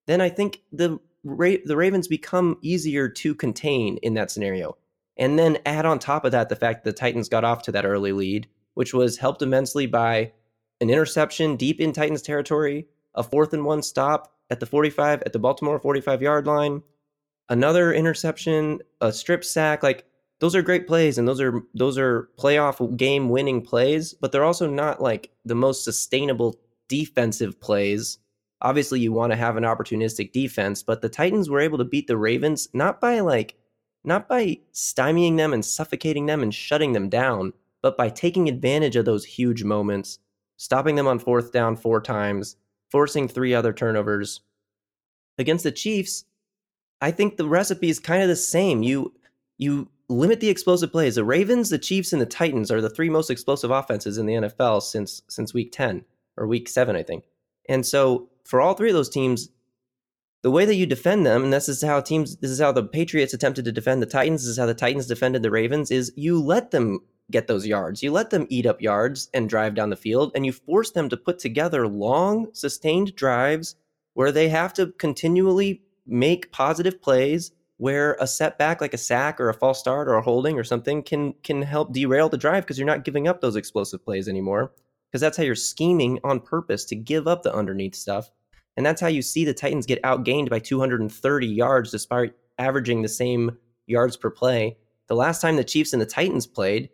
then 0.06 0.20
I 0.20 0.28
think 0.28 0.62
the 0.72 0.98
Ra- 1.24 1.62
the 1.64 1.76
Ravens 1.76 2.06
become 2.06 2.56
easier 2.62 3.08
to 3.08 3.34
contain 3.34 3.98
in 3.98 4.14
that 4.14 4.30
scenario. 4.30 4.76
And 5.16 5.38
then 5.38 5.58
add 5.66 5.86
on 5.86 5.98
top 5.98 6.24
of 6.24 6.32
that 6.32 6.48
the 6.48 6.56
fact 6.56 6.84
that 6.84 6.90
the 6.90 6.98
Titans 6.98 7.28
got 7.28 7.44
off 7.44 7.62
to 7.62 7.72
that 7.72 7.86
early 7.86 8.12
lead, 8.12 8.48
which 8.74 8.94
was 8.94 9.18
helped 9.18 9.42
immensely 9.42 9.86
by 9.86 10.32
an 10.80 10.90
interception 10.90 11.56
deep 11.56 11.80
in 11.80 11.92
Titans 11.92 12.22
territory, 12.22 12.86
a 13.14 13.22
fourth 13.22 13.52
and 13.52 13.64
one 13.64 13.82
stop 13.82 14.34
at 14.50 14.60
the 14.60 14.66
45 14.66 15.22
at 15.24 15.32
the 15.32 15.38
Baltimore 15.38 15.80
45 15.80 16.22
yard 16.22 16.46
line, 16.46 16.82
another 17.48 17.92
interception, 17.92 18.80
a 19.00 19.12
strip 19.12 19.44
sack, 19.44 19.82
like 19.82 20.04
those 20.38 20.54
are 20.54 20.62
great 20.62 20.86
plays 20.86 21.18
and 21.18 21.26
those 21.26 21.40
are 21.40 21.62
those 21.74 21.96
are 21.98 22.28
playoff 22.38 22.96
game 22.96 23.28
winning 23.28 23.62
plays, 23.62 24.14
but 24.14 24.32
they're 24.32 24.44
also 24.44 24.68
not 24.68 25.00
like 25.00 25.30
the 25.44 25.54
most 25.54 25.84
sustainable 25.84 26.56
defensive 26.88 27.58
plays. 27.60 28.18
Obviously, 28.62 29.00
you 29.00 29.12
want 29.12 29.32
to 29.32 29.36
have 29.36 29.56
an 29.56 29.64
opportunistic 29.64 30.32
defense, 30.32 30.82
but 30.82 31.02
the 31.02 31.08
Titans 31.08 31.50
were 31.50 31.60
able 31.60 31.78
to 31.78 31.84
beat 31.84 32.06
the 32.06 32.16
Ravens 32.16 32.68
not 32.72 33.00
by 33.00 33.20
like 33.20 33.56
not 34.04 34.28
by 34.28 34.58
stymieing 34.72 35.36
them 35.36 35.52
and 35.52 35.64
suffocating 35.64 36.26
them 36.26 36.42
and 36.42 36.54
shutting 36.54 36.92
them 36.92 37.08
down, 37.08 37.52
but 37.82 37.96
by 37.96 38.08
taking 38.08 38.48
advantage 38.48 38.96
of 38.96 39.04
those 39.04 39.24
huge 39.24 39.64
moments, 39.64 40.18
stopping 40.58 40.94
them 40.94 41.08
on 41.08 41.18
fourth 41.18 41.50
down 41.50 41.76
four 41.76 42.00
times, 42.00 42.56
forcing 42.90 43.26
three 43.26 43.52
other 43.52 43.72
turnovers. 43.72 44.40
Against 45.38 45.64
the 45.64 45.72
Chiefs, 45.72 46.24
I 47.00 47.10
think 47.10 47.36
the 47.36 47.48
recipe 47.48 47.88
is 47.88 47.98
kind 47.98 48.22
of 48.22 48.28
the 48.28 48.36
same. 48.36 48.82
You 48.82 49.12
you 49.58 49.88
limit 50.08 50.40
the 50.40 50.48
explosive 50.48 50.92
plays. 50.92 51.16
The 51.16 51.24
Ravens, 51.24 51.70
the 51.70 51.78
Chiefs, 51.78 52.12
and 52.12 52.22
the 52.22 52.26
Titans 52.26 52.70
are 52.70 52.80
the 52.80 52.90
three 52.90 53.10
most 53.10 53.30
explosive 53.30 53.70
offenses 53.70 54.18
in 54.18 54.26
the 54.26 54.34
NFL 54.34 54.82
since 54.82 55.22
since 55.28 55.54
week 55.54 55.72
10 55.72 56.04
or 56.36 56.46
week 56.46 56.68
7, 56.68 56.94
I 56.96 57.02
think. 57.02 57.24
And 57.68 57.84
so 57.84 58.28
for 58.44 58.60
all 58.60 58.74
three 58.74 58.90
of 58.90 58.94
those 58.94 59.08
teams, 59.08 59.48
the 60.42 60.50
way 60.50 60.64
that 60.64 60.76
you 60.76 60.86
defend 60.86 61.26
them, 61.26 61.44
and 61.44 61.52
this 61.52 61.68
is 61.68 61.82
how 61.82 62.00
teams 62.00 62.36
this 62.36 62.50
is 62.50 62.60
how 62.60 62.72
the 62.72 62.84
Patriots 62.84 63.34
attempted 63.34 63.64
to 63.64 63.72
defend 63.72 64.02
the 64.02 64.06
Titans, 64.06 64.42
this 64.42 64.50
is 64.50 64.58
how 64.58 64.66
the 64.66 64.74
Titans 64.74 65.06
defended 65.06 65.42
the 65.42 65.50
Ravens, 65.50 65.90
is 65.90 66.12
you 66.16 66.40
let 66.40 66.70
them 66.70 67.00
get 67.30 67.48
those 67.48 67.66
yards. 67.66 68.02
You 68.02 68.12
let 68.12 68.30
them 68.30 68.46
eat 68.48 68.66
up 68.66 68.80
yards 68.80 69.28
and 69.34 69.48
drive 69.48 69.74
down 69.74 69.90
the 69.90 69.96
field, 69.96 70.30
and 70.34 70.46
you 70.46 70.52
force 70.52 70.92
them 70.92 71.08
to 71.08 71.16
put 71.16 71.40
together 71.40 71.88
long, 71.88 72.48
sustained 72.52 73.16
drives 73.16 73.74
where 74.14 74.30
they 74.30 74.48
have 74.48 74.72
to 74.74 74.92
continually 74.98 75.82
make 76.06 76.52
positive 76.52 77.02
plays 77.02 77.50
where 77.78 78.16
a 78.20 78.26
setback 78.26 78.80
like 78.80 78.94
a 78.94 78.98
sack 78.98 79.40
or 79.40 79.48
a 79.48 79.54
false 79.54 79.78
start 79.78 80.08
or 80.08 80.14
a 80.14 80.22
holding 80.22 80.58
or 80.58 80.64
something 80.64 81.02
can 81.02 81.32
can 81.42 81.62
help 81.62 81.92
derail 81.92 82.28
the 82.28 82.38
drive 82.38 82.64
because 82.64 82.78
you're 82.78 82.86
not 82.86 83.04
giving 83.04 83.28
up 83.28 83.40
those 83.40 83.56
explosive 83.56 84.04
plays 84.04 84.28
anymore 84.28 84.72
because 85.10 85.20
that's 85.20 85.36
how 85.36 85.42
you're 85.42 85.54
scheming 85.54 86.18
on 86.24 86.40
purpose 86.40 86.84
to 86.84 86.96
give 86.96 87.28
up 87.28 87.42
the 87.42 87.54
underneath 87.54 87.94
stuff 87.94 88.30
and 88.76 88.84
that's 88.84 89.00
how 89.00 89.06
you 89.06 89.22
see 89.22 89.44
the 89.44 89.54
Titans 89.54 89.86
get 89.86 90.02
outgained 90.02 90.50
by 90.50 90.58
230 90.58 91.46
yards 91.46 91.90
despite 91.90 92.34
averaging 92.58 93.02
the 93.02 93.08
same 93.08 93.56
yards 93.86 94.16
per 94.16 94.30
play. 94.30 94.76
The 95.08 95.16
last 95.16 95.40
time 95.40 95.56
the 95.56 95.64
Chiefs 95.64 95.92
and 95.92 96.02
the 96.02 96.06
Titans 96.06 96.46
played, 96.46 96.90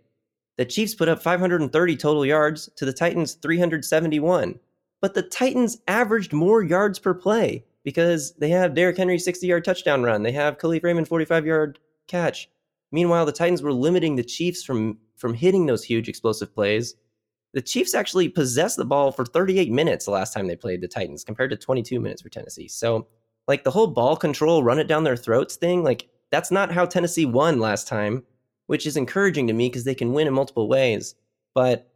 the 0.59 0.65
Chiefs 0.65 0.95
put 0.95 1.09
up 1.09 1.23
530 1.23 1.97
total 1.97 2.25
yards 2.25 2.71
to 2.77 2.85
the 2.85 2.93
Titans 2.93 3.35
371. 3.35 4.59
But 5.01 5.15
the 5.15 5.23
Titans 5.23 5.79
averaged 5.89 6.33
more 6.33 6.63
yards 6.63 6.99
per 6.99 7.15
play 7.15 7.65
because 7.85 8.35
they 8.35 8.49
have 8.51 8.75
Derrick 8.75 8.97
Henry 8.97 9.19
60 9.19 9.47
yard 9.47 9.65
touchdown 9.65 10.03
run. 10.03 10.23
They 10.23 10.33
have 10.33 10.59
Kalif 10.59 10.83
Raymond 10.83 11.09
45 11.09 11.47
yard 11.47 11.79
catch. 12.09 12.49
Meanwhile, 12.91 13.27
the 13.27 13.33
Titans 13.33 13.63
were 13.63 13.73
limiting 13.73 14.17
the 14.17 14.25
Chiefs 14.25 14.63
from, 14.63 14.99
from 15.17 15.35
hitting 15.35 15.67
those 15.67 15.83
huge 15.83 16.09
explosive 16.09 16.55
plays. 16.55 16.95
The 17.55 17.63
Chiefs 17.63 17.95
actually 17.95 18.29
possessed 18.29 18.77
the 18.77 18.85
ball 18.85 19.13
for 19.13 19.25
38 19.25 19.71
minutes 19.71 20.05
the 20.05 20.11
last 20.11 20.33
time 20.33 20.47
they 20.47 20.57
played 20.57 20.81
the 20.81 20.89
Titans 20.89 21.25
compared 21.25 21.51
to 21.51 21.57
22 21.57 22.01
minutes 22.01 22.23
for 22.23 22.29
Tennessee. 22.29 22.69
So, 22.69 23.09
like 23.49 23.65
the 23.65 23.71
whole 23.71 23.89
ball 23.89 24.17
control, 24.17 24.63
run 24.63 24.79
it 24.79 24.87
down 24.87 25.05
their 25.05 25.17
throats 25.17 25.57
thing, 25.57 25.83
like 25.83 26.09
that's 26.31 26.51
not 26.51 26.73
how 26.73 26.87
Tennessee 26.87 27.27
won 27.27 27.59
last 27.59 27.89
time 27.89 28.23
which 28.73 28.87
is 28.87 28.97
encouraging 28.97 29.47
to 29.47 29.53
me 29.53 29.69
because 29.69 29.85
they 29.85 29.95
can 29.95 30.15
win 30.15 30.27
in 30.27 30.33
multiple 30.33 30.67
ways. 30.67 31.15
But 31.55 31.92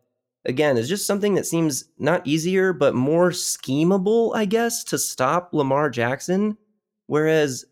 again, 0.47 0.79
it's 0.79 0.89
just 0.89 1.07
something 1.07 1.35
that 1.35 1.47
seems 1.47 1.85
not 1.99 2.27
easier, 2.27 2.73
but 2.73 2.95
more 2.95 3.31
schemable, 3.31 4.35
I 4.35 4.45
guess, 4.45 4.83
to 4.85 4.99
stop 4.99 5.51
Lamar 5.53 5.91
Jackson. 5.91 6.57
Whereas 7.07 7.65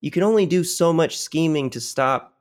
you 0.00 0.10
can 0.10 0.22
only 0.22 0.46
do 0.46 0.62
so 0.62 0.92
much 0.92 1.18
scheming 1.18 1.70
to 1.70 1.80
stop 1.80 2.38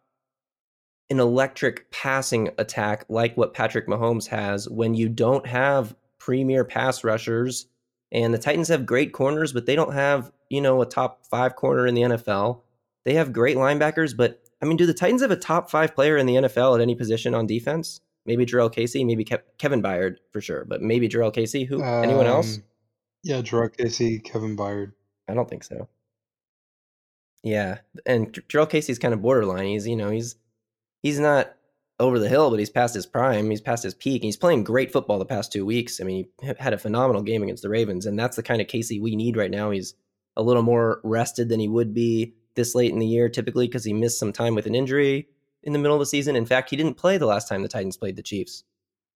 an 1.10 1.20
electric 1.20 1.90
passing 1.92 2.50
attack 2.58 3.06
like 3.10 3.36
what 3.36 3.54
Patrick 3.54 3.88
Mahomes 3.88 4.28
has 4.28 4.70
when 4.70 4.94
you 4.94 5.10
don't 5.10 5.48
have 5.48 5.96
premier 6.20 6.64
pass 6.64 7.04
rushers. 7.04 7.66
And 8.12 8.34
the 8.34 8.38
Titans 8.38 8.68
have 8.68 8.86
great 8.86 9.14
corners, 9.14 9.54
but 9.54 9.66
they 9.66 9.76
don't 9.76 9.94
have, 9.94 10.32
you 10.50 10.62
know, 10.62 10.82
a 10.82 10.86
top 10.86 11.26
five 11.26 11.56
corner 11.56 11.88
in 11.88 11.96
the 11.96 12.02
NFL. 12.02 12.62
They 13.06 13.14
have 13.16 13.34
great 13.34 13.58
linebackers, 13.58 14.16
but 14.16 14.42
I 14.62 14.66
mean, 14.66 14.78
do 14.78 14.86
the 14.86 14.94
Titans 14.94 15.22
have 15.22 15.32
a 15.32 15.36
top 15.36 15.70
five 15.70 15.96
player 15.96 16.18
in 16.18 16.26
the 16.26 16.36
NFL 16.36 16.76
at 16.76 16.82
any 16.82 16.96
position 16.96 17.34
on 17.34 17.48
defense? 17.48 18.02
Maybe 18.30 18.46
Jurrell 18.46 18.72
Casey, 18.72 19.04
maybe 19.04 19.26
Ke- 19.26 19.42
Kevin 19.58 19.82
Byard 19.82 20.18
for 20.32 20.40
sure, 20.40 20.64
but 20.66 20.84
maybe 20.84 21.10
Jurrell 21.10 21.34
Casey. 21.34 21.64
Who? 21.64 21.82
Anyone 21.84 22.28
else? 22.28 22.58
Um, 22.58 22.64
Yeah, 23.24 23.42
Jurrell 23.42 23.76
Casey, 23.76 24.20
Kevin 24.20 24.56
Byard. 24.56 24.92
I 25.28 25.34
don't 25.34 25.50
think 25.50 25.64
so. 25.64 25.88
Yeah, 27.44 27.80
and 28.06 28.32
J- 28.34 28.42
Jurrell 28.48 28.70
Casey's 28.70 29.00
kind 29.00 29.14
of 29.14 29.22
borderline. 29.24 29.66
He's 29.66 29.88
you 29.88 29.96
know 29.96 30.12
he's 30.12 30.36
he's 31.02 31.20
not 31.20 31.54
over 32.00 32.20
the 32.20 32.30
hill, 32.30 32.50
but 32.52 32.60
he's 32.60 32.70
past 32.70 32.94
his 32.94 33.06
prime. 33.06 33.50
He's 33.50 33.62
past 33.62 33.84
his 33.84 33.94
peak. 33.94 34.22
And 34.22 34.26
he's 34.28 34.38
playing 34.38 34.64
great 34.64 34.92
football 34.92 35.20
the 35.20 35.26
past 35.26 35.52
two 35.52 35.66
weeks. 35.66 36.00
I 36.00 36.04
mean, 36.06 36.28
he 36.40 36.48
had 36.60 36.74
a 36.74 36.78
phenomenal 36.78 37.22
game 37.24 37.44
against 37.44 37.64
the 37.64 37.68
Ravens, 37.70 38.06
and 38.06 38.18
that's 38.18 38.36
the 38.38 38.44
kind 38.44 38.62
of 38.62 38.68
Casey 38.68 39.00
we 39.00 39.16
need 39.16 39.36
right 39.36 39.52
now. 39.52 39.72
He's 39.72 39.96
a 40.38 40.44
little 40.44 40.62
more 40.64 41.02
rested 41.04 41.50
than 41.50 41.60
he 41.60 41.68
would 41.68 41.94
be 41.94 42.36
this 42.56 42.74
late 42.76 42.94
in 42.94 43.00
the 43.00 43.06
year, 43.08 43.28
typically 43.28 43.68
because 43.68 43.84
he 43.84 43.92
missed 43.94 44.20
some 44.20 44.32
time 44.32 44.56
with 44.56 44.66
an 44.66 44.76
injury 44.76 45.28
in 45.63 45.74
the 45.74 45.80
middle 45.80 45.96
of 45.96 46.00
the 46.00 46.06
season. 46.06 46.36
In 46.36 46.46
fact, 46.46 46.70
he 46.70 46.75
didn't 46.75 46.98
play 46.98 47.18
the 47.18 47.25
last 47.25 47.48
time 47.48 47.62
the 47.62 47.68
Titans 47.68 47.98
played 47.98 48.16
the 48.16 48.24
Chiefs. 48.24 48.63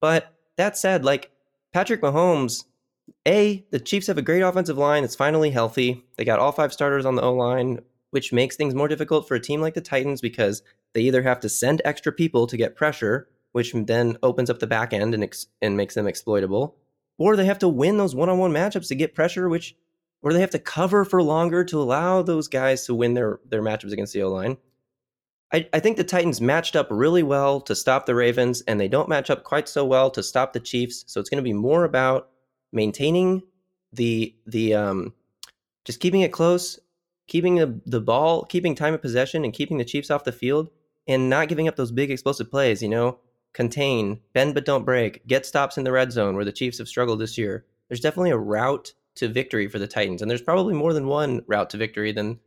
But 0.01 0.33
that 0.57 0.77
said, 0.77 1.05
like 1.05 1.31
Patrick 1.71 2.01
Mahomes, 2.01 2.65
A, 3.27 3.65
the 3.71 3.79
Chiefs 3.79 4.07
have 4.07 4.17
a 4.17 4.21
great 4.21 4.41
offensive 4.41 4.77
line 4.77 5.03
that's 5.03 5.15
finally 5.15 5.51
healthy. 5.51 6.05
They 6.17 6.25
got 6.25 6.39
all 6.39 6.51
five 6.51 6.73
starters 6.73 7.05
on 7.05 7.15
the 7.15 7.21
O 7.21 7.33
line, 7.33 7.79
which 8.11 8.33
makes 8.33 8.55
things 8.55 8.75
more 8.75 8.87
difficult 8.87 9.27
for 9.27 9.35
a 9.35 9.39
team 9.39 9.61
like 9.61 9.73
the 9.73 9.81
Titans 9.81 10.21
because 10.21 10.61
they 10.93 11.01
either 11.01 11.23
have 11.23 11.39
to 11.41 11.49
send 11.49 11.81
extra 11.83 12.11
people 12.11 12.47
to 12.47 12.57
get 12.57 12.75
pressure, 12.75 13.27
which 13.53 13.73
then 13.73 14.17
opens 14.21 14.49
up 14.49 14.59
the 14.59 14.67
back 14.67 14.93
end 14.93 15.13
and, 15.13 15.23
ex- 15.23 15.47
and 15.61 15.77
makes 15.77 15.95
them 15.95 16.07
exploitable, 16.07 16.75
or 17.17 17.35
they 17.35 17.45
have 17.45 17.59
to 17.59 17.69
win 17.69 17.97
those 17.97 18.15
one 18.15 18.29
on 18.29 18.37
one 18.37 18.51
matchups 18.51 18.87
to 18.89 18.95
get 18.95 19.15
pressure, 19.15 19.49
which 19.49 19.75
or 20.21 20.31
they 20.31 20.39
have 20.39 20.51
to 20.51 20.59
cover 20.59 21.03
for 21.03 21.21
longer 21.21 21.65
to 21.65 21.81
allow 21.81 22.21
those 22.21 22.47
guys 22.47 22.85
to 22.85 22.95
win 22.95 23.13
their, 23.13 23.39
their 23.49 23.61
matchups 23.61 23.91
against 23.91 24.13
the 24.13 24.23
O 24.23 24.29
line. 24.29 24.57
I, 25.53 25.69
I 25.71 25.79
think 25.79 25.97
the 25.97 26.03
Titans 26.03 26.41
matched 26.41 26.75
up 26.75 26.87
really 26.89 27.21
well 27.23 27.61
to 27.61 27.75
stop 27.75 28.05
the 28.05 28.15
Ravens, 28.15 28.61
and 28.61 28.79
they 28.79 28.87
don't 28.87 29.07
match 29.07 29.29
up 29.29 29.43
quite 29.43 29.69
so 29.69 29.85
well 29.85 30.09
to 30.11 30.23
stop 30.23 30.51
the 30.51 30.59
Chiefs. 30.59 31.05
So 31.07 31.19
it's 31.19 31.29
going 31.29 31.41
to 31.41 31.43
be 31.43 31.53
more 31.53 31.83
about 31.83 32.29
maintaining 32.71 33.43
the 33.93 34.35
the 34.47 34.73
um, 34.73 35.13
just 35.85 35.99
keeping 35.99 36.21
it 36.21 36.33
close, 36.33 36.79
keeping 37.27 37.55
the, 37.55 37.79
the 37.85 38.01
ball, 38.01 38.45
keeping 38.45 38.73
time 38.73 38.95
of 38.95 39.01
possession, 39.01 39.43
and 39.43 39.53
keeping 39.53 39.77
the 39.77 39.85
Chiefs 39.85 40.09
off 40.09 40.23
the 40.23 40.31
field, 40.31 40.69
and 41.07 41.29
not 41.29 41.49
giving 41.49 41.67
up 41.67 41.75
those 41.75 41.91
big 41.91 42.09
explosive 42.09 42.49
plays. 42.49 42.81
You 42.81 42.89
know, 42.89 43.19
contain, 43.53 44.21
bend 44.33 44.55
but 44.55 44.65
don't 44.65 44.85
break, 44.85 45.25
get 45.27 45.45
stops 45.45 45.77
in 45.77 45.83
the 45.83 45.91
red 45.91 46.11
zone 46.11 46.35
where 46.35 46.45
the 46.45 46.51
Chiefs 46.51 46.79
have 46.79 46.87
struggled 46.87 47.19
this 47.19 47.37
year. 47.37 47.65
There's 47.87 47.99
definitely 47.99 48.31
a 48.31 48.37
route 48.37 48.93
to 49.15 49.27
victory 49.27 49.67
for 49.67 49.77
the 49.77 49.87
Titans, 49.87 50.23
and 50.23 50.31
there's 50.31 50.41
probably 50.41 50.73
more 50.73 50.93
than 50.93 51.05
one 51.05 51.43
route 51.45 51.69
to 51.69 51.77
victory 51.77 52.11
than 52.11 52.39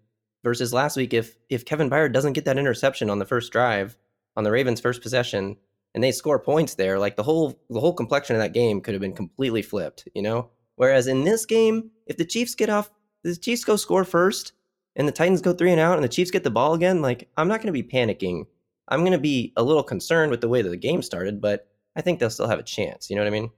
versus 0.47 0.73
last 0.73 0.97
week. 0.97 1.12
If 1.12 1.37
if 1.50 1.65
Kevin 1.65 1.91
Byard 1.91 2.12
doesn't 2.12 2.35
get 2.35 2.45
that 2.45 2.57
interception 2.57 3.11
on 3.11 3.19
the 3.19 3.25
first 3.25 3.50
drive 3.50 3.97
on 4.37 4.45
the 4.45 4.53
Ravens' 4.53 4.81
first 4.81 5.03
possession, 5.03 5.57
and 5.93 6.05
they 6.05 6.12
score 6.12 6.38
points 6.38 6.75
there, 6.75 7.00
like 7.00 7.17
the 7.17 7.25
whole 7.25 7.59
the 7.69 7.81
whole 7.81 7.93
complexion 7.93 8.37
of 8.37 8.41
that 8.41 8.55
game 8.55 8.81
could 8.81 8.95
have 8.95 9.00
been 9.00 9.12
completely 9.12 9.61
flipped. 9.61 10.07
You 10.15 10.23
know, 10.23 10.50
whereas 10.76 11.09
in 11.09 11.25
this 11.25 11.45
game, 11.47 11.91
if 12.07 12.17
the 12.17 12.25
Chiefs 12.25 12.55
get 12.55 12.71
off, 12.71 12.93
the 13.25 13.35
Chiefs 13.35 13.65
go 13.65 13.75
score 13.75 14.05
first, 14.05 14.53
and 14.95 15.09
the 15.09 15.12
Titans 15.12 15.43
go 15.43 15.53
three 15.53 15.73
and 15.73 15.81
out, 15.81 15.97
and 15.97 16.05
the 16.05 16.09
Chiefs 16.09 16.31
get 16.31 16.45
the 16.45 16.50
ball 16.50 16.75
again, 16.75 17.03
like 17.03 17.29
I'm 17.37 17.49
not 17.49 17.61
going 17.61 17.75
to 17.75 17.83
be 17.83 17.83
panicking. 17.83 18.47
I'm 18.87 19.00
going 19.00 19.11
to 19.11 19.19
be 19.19 19.53
a 19.57 19.65
little 19.65 19.83
concerned 19.83 20.31
with 20.31 20.41
the 20.41 20.49
way 20.49 20.62
that 20.62 20.71
the 20.71 20.76
game 20.76 21.03
started, 21.03 21.41
but 21.41 21.67
I 21.97 22.03
think 22.03 22.21
they'll 22.21 22.31
still 22.31 22.47
have 22.47 22.61
a 22.61 22.62
chance. 22.62 23.11
You 23.11 23.17
know 23.17 23.23
what 23.23 23.35
I 23.35 23.41
mean? 23.41 23.50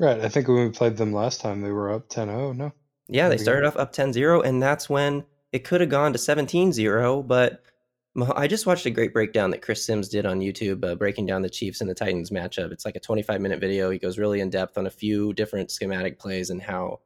Right. 0.00 0.18
I 0.18 0.30
think 0.30 0.48
when 0.48 0.64
we 0.64 0.70
played 0.70 0.96
them 0.96 1.12
last 1.12 1.42
time, 1.42 1.60
they 1.60 1.70
were 1.70 1.92
up 1.92 2.08
10 2.08 2.28
0. 2.28 2.54
No. 2.54 2.72
Yeah, 3.08 3.28
they 3.28 3.36
started 3.36 3.66
off 3.66 3.76
up 3.76 3.92
10-0 3.92 4.44
and 4.44 4.62
that's 4.62 4.88
when 4.88 5.24
it 5.52 5.64
could 5.64 5.80
have 5.80 5.90
gone 5.90 6.12
to 6.12 6.18
17-0, 6.18 7.26
but 7.26 7.62
I 8.36 8.46
just 8.46 8.66
watched 8.66 8.84
a 8.84 8.90
great 8.90 9.14
breakdown 9.14 9.50
that 9.50 9.62
Chris 9.62 9.86
Sims 9.86 10.08
did 10.08 10.26
on 10.26 10.40
YouTube 10.40 10.84
uh, 10.84 10.94
breaking 10.94 11.26
down 11.26 11.42
the 11.42 11.48
Chiefs 11.48 11.80
and 11.80 11.88
the 11.88 11.94
Titans 11.94 12.30
matchup. 12.30 12.72
It's 12.72 12.84
like 12.84 12.96
a 12.96 13.00
25-minute 13.00 13.60
video. 13.60 13.90
He 13.90 13.98
goes 13.98 14.18
really 14.18 14.40
in 14.40 14.50
depth 14.50 14.76
on 14.76 14.86
a 14.86 14.90
few 14.90 15.32
different 15.32 15.70
schematic 15.70 16.18
plays 16.18 16.50
and 16.50 16.60
how 16.60 17.00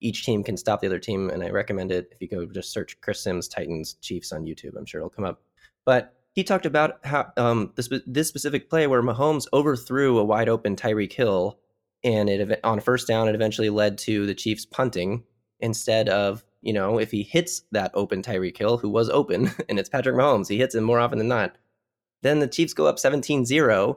each 0.00 0.24
team 0.24 0.42
can 0.42 0.56
stop 0.56 0.80
the 0.80 0.86
other 0.86 0.98
team 0.98 1.28
and 1.30 1.42
I 1.42 1.50
recommend 1.50 1.90
it 1.90 2.08
if 2.12 2.20
you 2.22 2.28
go 2.28 2.46
just 2.46 2.72
search 2.72 3.00
Chris 3.00 3.20
Sims 3.20 3.48
Titans 3.48 3.94
Chiefs 3.94 4.32
on 4.32 4.44
YouTube. 4.44 4.76
I'm 4.76 4.86
sure 4.86 5.00
it'll 5.00 5.10
come 5.10 5.24
up. 5.24 5.42
But 5.84 6.14
he 6.32 6.44
talked 6.44 6.66
about 6.66 7.04
how 7.04 7.32
um, 7.36 7.72
this 7.74 7.88
this 8.06 8.28
specific 8.28 8.70
play 8.70 8.86
where 8.86 9.02
Mahomes 9.02 9.48
overthrew 9.52 10.18
a 10.18 10.24
wide 10.24 10.48
open 10.48 10.76
Tyreek 10.76 11.12
Hill 11.12 11.58
and 12.04 12.28
it 12.28 12.60
on 12.62 12.78
first 12.80 13.08
down 13.08 13.28
it 13.28 13.34
eventually 13.34 13.70
led 13.70 13.98
to 13.98 14.24
the 14.26 14.34
Chiefs 14.34 14.64
punting 14.64 15.24
instead 15.60 16.08
of 16.08 16.44
you 16.68 16.74
know 16.74 16.98
if 16.98 17.10
he 17.10 17.22
hits 17.22 17.62
that 17.72 17.90
open 17.94 18.22
Tyreek 18.22 18.58
Hill 18.58 18.76
who 18.76 18.90
was 18.90 19.08
open 19.08 19.50
and 19.70 19.78
it's 19.78 19.88
Patrick 19.88 20.14
Mahomes 20.14 20.48
he 20.48 20.58
hits 20.58 20.74
him 20.74 20.84
more 20.84 21.00
often 21.00 21.16
than 21.16 21.26
not 21.26 21.56
then 22.20 22.40
the 22.40 22.46
Chiefs 22.46 22.74
go 22.74 22.86
up 22.86 22.96
17-0 22.96 23.96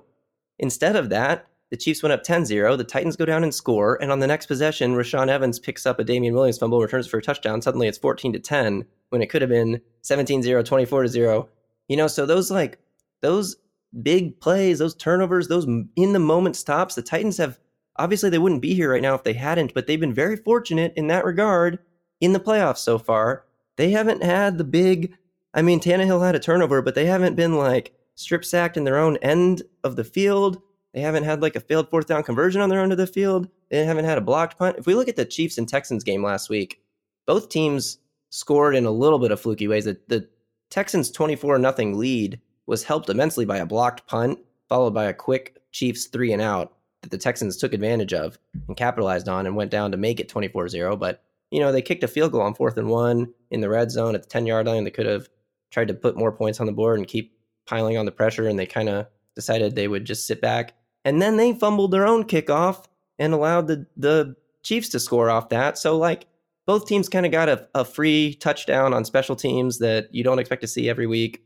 instead 0.58 0.96
of 0.96 1.10
that 1.10 1.48
the 1.70 1.76
Chiefs 1.76 2.02
went 2.02 2.14
up 2.14 2.24
10-0 2.24 2.78
the 2.78 2.86
Titans 2.86 3.18
go 3.18 3.26
down 3.26 3.44
and 3.44 3.54
score 3.54 4.02
and 4.02 4.10
on 4.10 4.22
the 4.22 4.28
next 4.28 4.46
possession 4.46 4.96
Rashaan 4.96 5.28
Evans 5.28 5.60
picks 5.60 5.86
up 5.86 6.00
a 6.00 6.06
Damien 6.06 6.34
Williams 6.34 6.60
fumble 6.60 6.80
returns 6.80 7.08
for 7.08 7.18
a 7.18 7.22
touchdown 7.22 7.62
suddenly 7.62 7.90
it's 7.90 7.98
14 7.98 8.32
to 8.32 8.40
10 8.40 8.86
when 9.10 9.22
it 9.22 9.30
could 9.30 9.42
have 9.42 9.50
been 9.50 9.82
17-0 10.04 10.64
24 10.64 11.04
to 11.04 11.10
0 11.10 11.50
you 11.90 11.98
know 11.98 12.08
so 12.08 12.26
those 12.26 12.50
like 12.50 12.80
those 13.20 13.58
big 14.02 14.40
plays 14.40 14.80
those 14.80 14.96
turnovers 14.96 15.50
those 15.50 15.66
in 15.66 16.14
the 16.14 16.20
moment 16.20 16.56
stops 16.56 16.96
the 16.96 17.02
Titans 17.02 17.36
have 17.36 17.60
obviously 17.98 18.30
they 18.30 18.38
wouldn't 18.38 18.62
be 18.62 18.74
here 18.74 18.92
right 18.92 19.02
now 19.02 19.16
if 19.16 19.24
they 19.24 19.34
hadn't, 19.34 19.74
but 19.74 19.86
they've 19.86 20.00
been 20.00 20.14
very 20.14 20.36
fortunate 20.36 20.94
in 20.96 21.08
that 21.08 21.26
regard 21.26 21.78
in 22.22 22.34
the 22.34 22.40
playoffs 22.40 22.78
so 22.78 22.98
far. 22.98 23.46
They 23.76 23.92
haven't 23.92 24.24
had 24.24 24.58
the 24.58 24.64
big, 24.64 25.14
I 25.54 25.62
mean, 25.62 25.80
Tannehill 25.80 26.26
had 26.26 26.36
a 26.36 26.40
turnover, 26.40 26.82
but 26.82 26.96
they 26.96 27.06
haven't 27.06 27.36
been 27.36 27.58
like 27.58 27.94
strip 28.16 28.46
sacked 28.46 28.78
in 28.78 28.84
their 28.84 28.98
own 28.98 29.18
end 29.18 29.64
of 29.84 29.96
the 29.96 30.04
field. 30.04 30.62
They 30.94 31.02
haven't 31.02 31.24
had 31.24 31.42
like 31.42 31.56
a 31.56 31.62
failed 31.62 31.90
fourth 31.90 32.08
down 32.08 32.24
conversion 32.24 32.62
on 32.62 32.70
their 32.70 32.82
own 32.82 32.92
of 32.92 32.98
the 32.98 33.08
field. 33.08 33.48
They 33.70 33.84
haven't 33.84 34.06
had 34.06 34.18
a 34.18 34.22
blocked 34.22 34.58
punt. 34.58 34.78
If 34.78 34.86
we 34.86 34.96
look 34.96 35.08
at 35.08 35.16
the 35.16 35.26
Chiefs 35.26 35.58
and 35.58 35.68
Texans 35.68 36.04
game 36.04 36.24
last 36.24 36.50
week, 36.50 36.82
both 37.26 37.50
teams 37.50 38.00
scored 38.30 38.76
in 38.76 38.86
a 38.86 38.92
little 38.92 39.20
bit 39.20 39.32
of 39.32 39.40
fluky 39.40 39.68
ways. 39.68 39.86
The, 39.86 39.98
the 40.08 40.28
Texans 40.70 41.12
24 41.12 41.60
nothing 41.60 41.98
lead 41.98 42.40
was 42.66 42.84
helped 42.84 43.10
immensely 43.10 43.46
by 43.46 43.58
a 43.58 43.66
blocked 43.66 44.08
punt, 44.08 44.40
followed 44.70 44.94
by 44.94 45.06
a 45.06 45.14
quick 45.14 45.58
Chiefs 45.72 46.08
three 46.08 46.34
and 46.34 46.42
out 46.42 46.74
that 47.02 47.12
the 47.12 47.18
Texans 47.18 47.58
took 47.58 47.74
advantage 47.74 48.14
of 48.14 48.38
and 48.68 48.78
capitalized 48.78 49.28
on 49.28 49.46
and 49.46 49.56
went 49.56 49.72
down 49.72 49.92
to 49.92 49.98
make 49.98 50.20
it 50.20 50.30
24 50.30 50.70
0. 50.70 50.96
But, 50.98 51.24
you 51.52 51.60
know, 51.60 51.72
they 51.72 51.82
kicked 51.82 52.04
a 52.04 52.08
field 52.08 52.32
goal 52.32 52.42
on 52.42 52.56
fourth 52.56 52.78
and 52.78 52.90
one 52.90 53.34
in 53.52 53.62
the 53.62 53.70
red 53.70 53.92
zone 53.92 54.16
at 54.16 54.24
the 54.24 54.30
10 54.30 54.46
yard 54.46 54.66
line. 54.66 54.86
They 54.86 54.92
could 54.92 55.06
have 55.06 55.28
tried 55.70 55.90
to 55.90 55.94
put 55.94 56.18
more 56.18 56.32
points 56.32 56.60
on 56.60 56.66
the 56.66 56.72
board 56.72 56.98
and 56.98 57.08
keep 57.08 57.38
piling 57.66 57.98
on 57.98 58.06
the 58.06 58.12
pressure, 58.12 58.48
and 58.48 58.58
they 58.58 58.66
kind 58.66 58.90
of 58.90 59.08
decided 59.36 59.76
they 59.76 59.88
would 59.88 60.06
just 60.06 60.26
sit 60.26 60.42
back. 60.42 60.74
And 61.06 61.22
then 61.22 61.38
they 61.38 61.54
fumbled 61.54 61.92
their 61.92 62.08
own 62.08 62.24
kickoff 62.24 62.86
and 63.20 63.34
allowed 63.34 63.68
the, 63.68 63.86
the 63.98 64.36
Chiefs 64.64 64.90
to 64.90 65.00
score 65.00 65.30
off 65.30 65.50
that. 65.50 65.78
So, 65.78 65.98
like, 65.98 66.28
both 66.66 66.88
teams 66.88 67.10
kind 67.10 67.26
of 67.26 67.32
got 67.32 67.50
a, 67.50 67.68
a 67.74 67.84
free 67.84 68.36
touchdown 68.36 68.94
on 68.94 69.06
special 69.06 69.36
teams 69.36 69.80
that 69.80 70.14
you 70.14 70.24
don't 70.24 70.40
expect 70.40 70.62
to 70.62 70.68
see 70.68 70.90
every 70.90 71.08
week. 71.08 71.44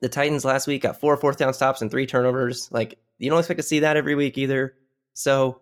The 0.00 0.08
Titans 0.08 0.44
last 0.44 0.66
week 0.66 0.82
got 0.82 1.00
four 1.00 1.16
fourth 1.16 1.38
down 1.38 1.54
stops 1.54 1.80
and 1.80 1.90
three 1.90 2.06
turnovers. 2.06 2.68
Like, 2.70 2.98
you 3.18 3.30
don't 3.30 3.38
expect 3.38 3.58
to 3.58 3.66
see 3.66 3.80
that 3.80 3.96
every 3.96 4.14
week 4.14 4.36
either. 4.36 4.74
So 5.14 5.60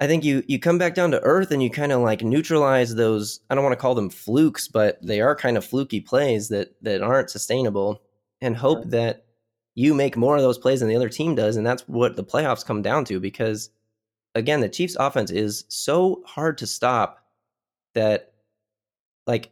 I 0.00 0.06
think 0.06 0.24
you 0.24 0.42
you 0.46 0.58
come 0.58 0.78
back 0.78 0.94
down 0.94 1.10
to 1.10 1.22
earth 1.22 1.50
and 1.50 1.62
you 1.62 1.70
kind 1.70 1.92
of 1.92 2.00
like 2.02 2.22
neutralize 2.22 2.94
those 2.94 3.40
I 3.50 3.54
don't 3.54 3.64
want 3.64 3.72
to 3.72 3.80
call 3.80 3.94
them 3.94 4.10
flukes, 4.10 4.68
but 4.68 4.98
they 5.02 5.20
are 5.20 5.34
kind 5.34 5.56
of 5.56 5.64
fluky 5.64 6.00
plays 6.00 6.48
that 6.48 6.74
that 6.82 7.02
aren't 7.02 7.30
sustainable 7.30 8.02
and 8.40 8.56
hope 8.56 8.84
that 8.86 9.24
you 9.74 9.94
make 9.94 10.16
more 10.16 10.36
of 10.36 10.42
those 10.42 10.58
plays 10.58 10.80
than 10.80 10.88
the 10.88 10.96
other 10.96 11.08
team 11.08 11.34
does 11.34 11.56
and 11.56 11.66
that's 11.66 11.82
what 11.88 12.16
the 12.16 12.24
playoffs 12.24 12.64
come 12.64 12.82
down 12.82 13.04
to 13.06 13.20
because 13.20 13.70
again, 14.34 14.60
the 14.60 14.68
Chiefs 14.68 14.96
offense 14.98 15.30
is 15.30 15.64
so 15.68 16.22
hard 16.26 16.58
to 16.58 16.66
stop 16.66 17.24
that 17.94 18.32
like 19.26 19.50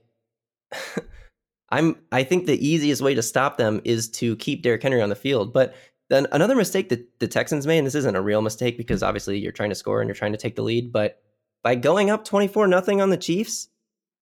I'm 1.71 1.97
I 2.13 2.23
think 2.23 2.47
the 2.47 2.67
easiest 2.67 3.03
way 3.03 3.15
to 3.15 3.23
stop 3.23 3.59
them 3.59 3.81
is 3.85 4.09
to 4.11 4.37
keep 4.37 4.63
Derrick 4.63 4.83
Henry 4.83 5.03
on 5.03 5.09
the 5.09 5.17
field. 5.17 5.53
But 5.53 5.75
then 6.09 6.27
another 6.33 6.55
mistake 6.55 6.89
that 6.91 7.19
the 7.19 7.29
Texans 7.29 7.67
made, 7.67 7.79
and 7.79 7.87
this 7.87 7.95
isn't 7.95 8.17
a 8.17 8.23
real 8.23 8.43
mistake 8.43 8.77
because 8.77 9.03
obviously 9.03 9.39
you're 9.39 9.53
trying 9.53 9.71
to 9.71 9.75
score 9.75 10.01
and 10.01 10.09
you're 10.09 10.15
trying 10.15 10.33
to 10.33 10.39
take 10.39 10.57
the 10.57 10.63
lead, 10.63 10.93
but 10.93 11.21
by 11.63 11.75
going 11.75 12.11
up 12.11 12.25
24 12.25 12.69
nothing 12.69 13.01
on 13.01 13.11
the 13.11 13.17
Chiefs, 13.17 13.69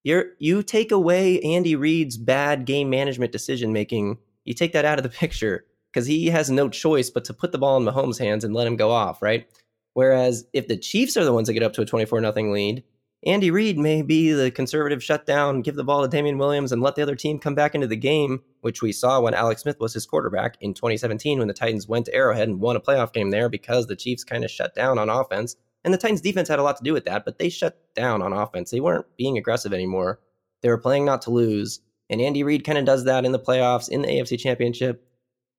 you're 0.03 0.33
you 0.39 0.63
take 0.63 0.93
away 0.93 1.41
Andy 1.41 1.77
Reid's 1.77 2.17
bad 2.17 2.65
game 2.65 2.89
management 2.91 3.33
decision 3.33 3.73
making. 3.73 4.19
You 4.45 4.55
take 4.55 4.73
that 4.73 4.85
out 4.85 4.99
of 4.99 5.03
the 5.03 5.09
picture. 5.21 5.67
because 5.93 6.07
he 6.07 6.27
has 6.27 6.51
no 6.51 6.69
choice 6.69 7.11
but 7.11 7.25
to 7.27 7.35
put 7.35 7.53
the 7.53 7.59
ball 7.59 7.77
in 7.77 7.85
Mahomes' 7.85 8.19
hands 8.19 8.45
and 8.45 8.55
let 8.55 8.67
him 8.67 8.77
go 8.77 8.91
off, 8.91 9.23
right? 9.23 9.47
Whereas 9.93 10.47
if 10.53 10.69
the 10.69 10.77
Chiefs 10.77 11.17
are 11.17 11.25
the 11.25 11.33
ones 11.33 11.47
that 11.49 11.55
get 11.55 11.63
up 11.63 11.73
to 11.75 11.83
a 11.83 11.87
24 11.87 12.21
nothing 12.21 12.51
lead, 12.53 12.83
Andy 13.27 13.51
Reid 13.51 13.79
may 13.79 14.03
be 14.03 14.33
the 14.33 14.51
conservative 14.51 15.03
shutdown, 15.03 15.63
give 15.63 15.77
the 15.77 15.85
ball 15.85 16.03
to 16.03 16.09
Damien 16.09 16.37
Williams 16.37 16.73
and 16.73 16.83
let 16.83 16.95
the 16.95 17.03
other 17.03 17.17
team 17.17 17.39
come 17.39 17.55
back 17.55 17.75
into 17.75 17.87
the 17.87 17.97
game, 17.97 18.43
which 18.61 18.83
we 18.83 18.93
saw 18.93 19.19
when 19.21 19.33
Alex 19.33 19.63
Smith 19.63 19.81
was 19.81 19.95
his 19.95 20.05
quarterback 20.05 20.59
in 20.61 20.75
2017 20.75 21.39
when 21.39 21.49
the 21.49 21.55
Titans 21.55 21.89
went 21.89 22.05
to 22.07 22.15
Arrowhead 22.15 22.49
and 22.49 22.61
won 22.61 22.77
a 22.77 22.81
playoff 22.81 23.15
game 23.15 23.31
there 23.31 23.49
because 23.49 23.87
the 23.87 23.97
Chiefs 23.97 24.25
kind 24.25 24.45
of 24.45 24.51
shut 24.51 24.75
down 24.75 24.99
on 24.99 25.09
offense. 25.09 25.57
And 25.85 25.95
the 25.95 25.99
Titans 25.99 26.21
defense 26.21 26.49
had 26.49 26.59
a 26.59 26.63
lot 26.63 26.77
to 26.77 26.85
do 26.85 26.93
with 26.93 27.07
that, 27.07 27.25
but 27.25 27.39
they 27.39 27.49
shut 27.49 27.79
down 27.95 28.21
on 28.21 28.35
offense. 28.35 28.71
They 28.71 28.81
weren't 28.81 29.07
being 29.17 29.39
aggressive 29.39 29.73
anymore. 29.73 30.21
They 30.61 30.69
were 30.69 30.79
playing 30.79 31.07
not 31.07 31.23
to 31.23 31.31
lose. 31.31 31.81
And 32.11 32.21
Andy 32.21 32.43
Reid 32.43 32.65
kind 32.65 32.79
of 32.79 32.85
does 32.85 33.05
that 33.05 33.25
in 33.25 33.33
the 33.33 33.39
playoffs, 33.39 33.89
in 33.89 34.03
the 34.03 34.09
AFC 34.09 34.39
Championship. 34.39 35.07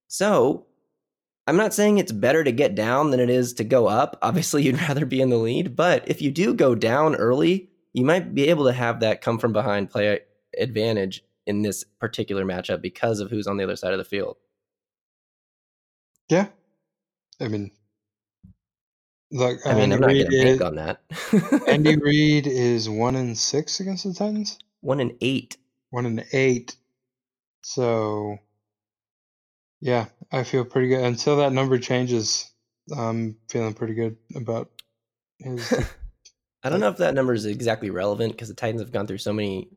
So 0.08 0.68
I'm 1.48 1.58
not 1.58 1.74
saying 1.74 1.98
it's 1.98 2.12
better 2.12 2.44
to 2.44 2.52
get 2.52 2.76
down 2.76 3.12
than 3.12 3.20
it 3.20 3.30
is 3.30 3.54
to 3.54 3.64
go 3.64 3.88
up. 3.88 4.18
Obviously, 4.22 4.64
you'd 4.64 4.82
rather 4.82 5.06
be 5.06 5.22
in 5.22 5.30
the 5.30 5.38
lead. 5.38 5.76
But 5.76 6.08
if 6.08 6.22
you 6.22 6.32
do 6.32 6.54
go 6.54 6.76
down 6.76 7.16
early, 7.16 7.70
you 7.94 8.04
might 8.04 8.34
be 8.34 8.50
able 8.50 8.66
to 8.66 8.74
have 8.74 9.00
that 9.02 9.22
come 9.22 9.38
from 9.38 9.54
behind 9.54 9.90
play 9.90 10.22
advantage 10.58 11.24
in 11.46 11.62
this 11.62 11.84
particular 12.00 12.44
matchup 12.44 12.82
because 12.82 13.20
of 13.20 13.30
who's 13.30 13.48
on 13.48 13.58
the 13.58 13.64
other 13.64 13.76
side 13.76 13.94
of 13.94 14.00
the 14.00 14.06
field. 14.06 14.38
Yeah. 16.30 16.48
I 17.40 17.48
mean, 17.48 17.72
look, 19.32 19.60
I 19.66 19.74
mean, 19.74 19.92
Andy 19.92 19.96
I'm 19.96 20.02
not 20.02 20.08
going 20.08 20.32
to 20.32 20.48
is, 20.48 20.62
on 20.62 20.76
that. 20.76 21.02
Andy 21.68 21.96
Reid 22.02 22.48
is 22.48 22.90
one 22.90 23.16
in 23.16 23.36
six 23.36 23.80
against 23.80 24.06
the 24.06 24.14
Titans. 24.14 24.58
One 24.82 25.00
in 25.00 25.16
eight. 25.22 25.58
One 25.90 26.06
in 26.06 26.24
eight. 26.32 26.76
So, 27.62 28.38
yeah, 29.82 30.06
I 30.32 30.44
feel 30.44 30.66
pretty 30.66 30.90
good. 30.90 31.04
Until 31.04 31.38
that 31.38 31.54
number 31.54 31.78
changes, 31.78 32.52
I'm 32.96 33.38
feeling 33.50 33.74
pretty 33.74 33.94
good 33.94 34.18
about 34.36 34.70
his. 35.40 35.74
I 36.64 36.70
don't 36.70 36.80
know 36.80 36.90
if 36.90 36.98
that 36.98 37.14
number 37.14 37.34
is 37.34 37.46
exactly 37.46 37.92
relevant 37.92 38.32
because 38.32 38.48
the 38.48 38.56
Titans 38.56 38.82
have 38.82 38.92
gone 38.92 39.06
through 39.06 39.20
so 39.20 39.34
many 39.34 39.70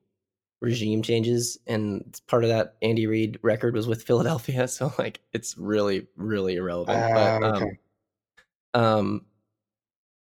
regime 0.60 1.02
changes, 1.02 1.58
and 1.66 2.18
part 2.26 2.44
of 2.44 2.50
that 2.50 2.76
Andy 2.82 3.06
Reid 3.06 3.38
record 3.42 3.74
was 3.74 3.86
with 3.86 4.02
Philadelphia, 4.02 4.66
so 4.68 4.92
like 4.98 5.20
it's 5.32 5.56
really, 5.58 6.06
really 6.16 6.56
irrelevant. 6.56 6.98
Ah, 6.98 7.38
but 7.40 7.42
um, 7.42 7.54
okay. 7.54 7.78
um, 8.74 9.26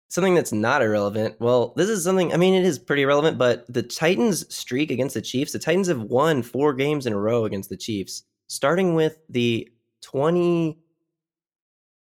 something 0.09 0.35
that's 0.35 0.53
not 0.53 0.83
irrelevant. 0.83 1.37
Well, 1.39 1.73
this 1.77 1.89
is 1.89 2.03
something. 2.03 2.33
I 2.33 2.37
mean, 2.37 2.55
it 2.55 2.65
is 2.65 2.79
pretty 2.79 3.05
relevant, 3.05 3.39
but 3.39 3.73
the 3.73 3.83
Titans' 3.83 4.53
streak 4.55 4.91
against 4.91 5.15
the 5.15 5.23
Chiefs. 5.23 5.53
The 5.53 5.59
Titans 5.59 5.89
have 5.89 6.03
won 6.03 6.43
four 6.43 6.75
games 6.75 7.07
in 7.07 7.13
a 7.13 7.19
row 7.19 7.45
against 7.45 7.69
the 7.69 7.77
Chiefs, 7.77 8.25
starting 8.49 8.95
with 8.95 9.19
the 9.29 9.71
20, 10.03 10.79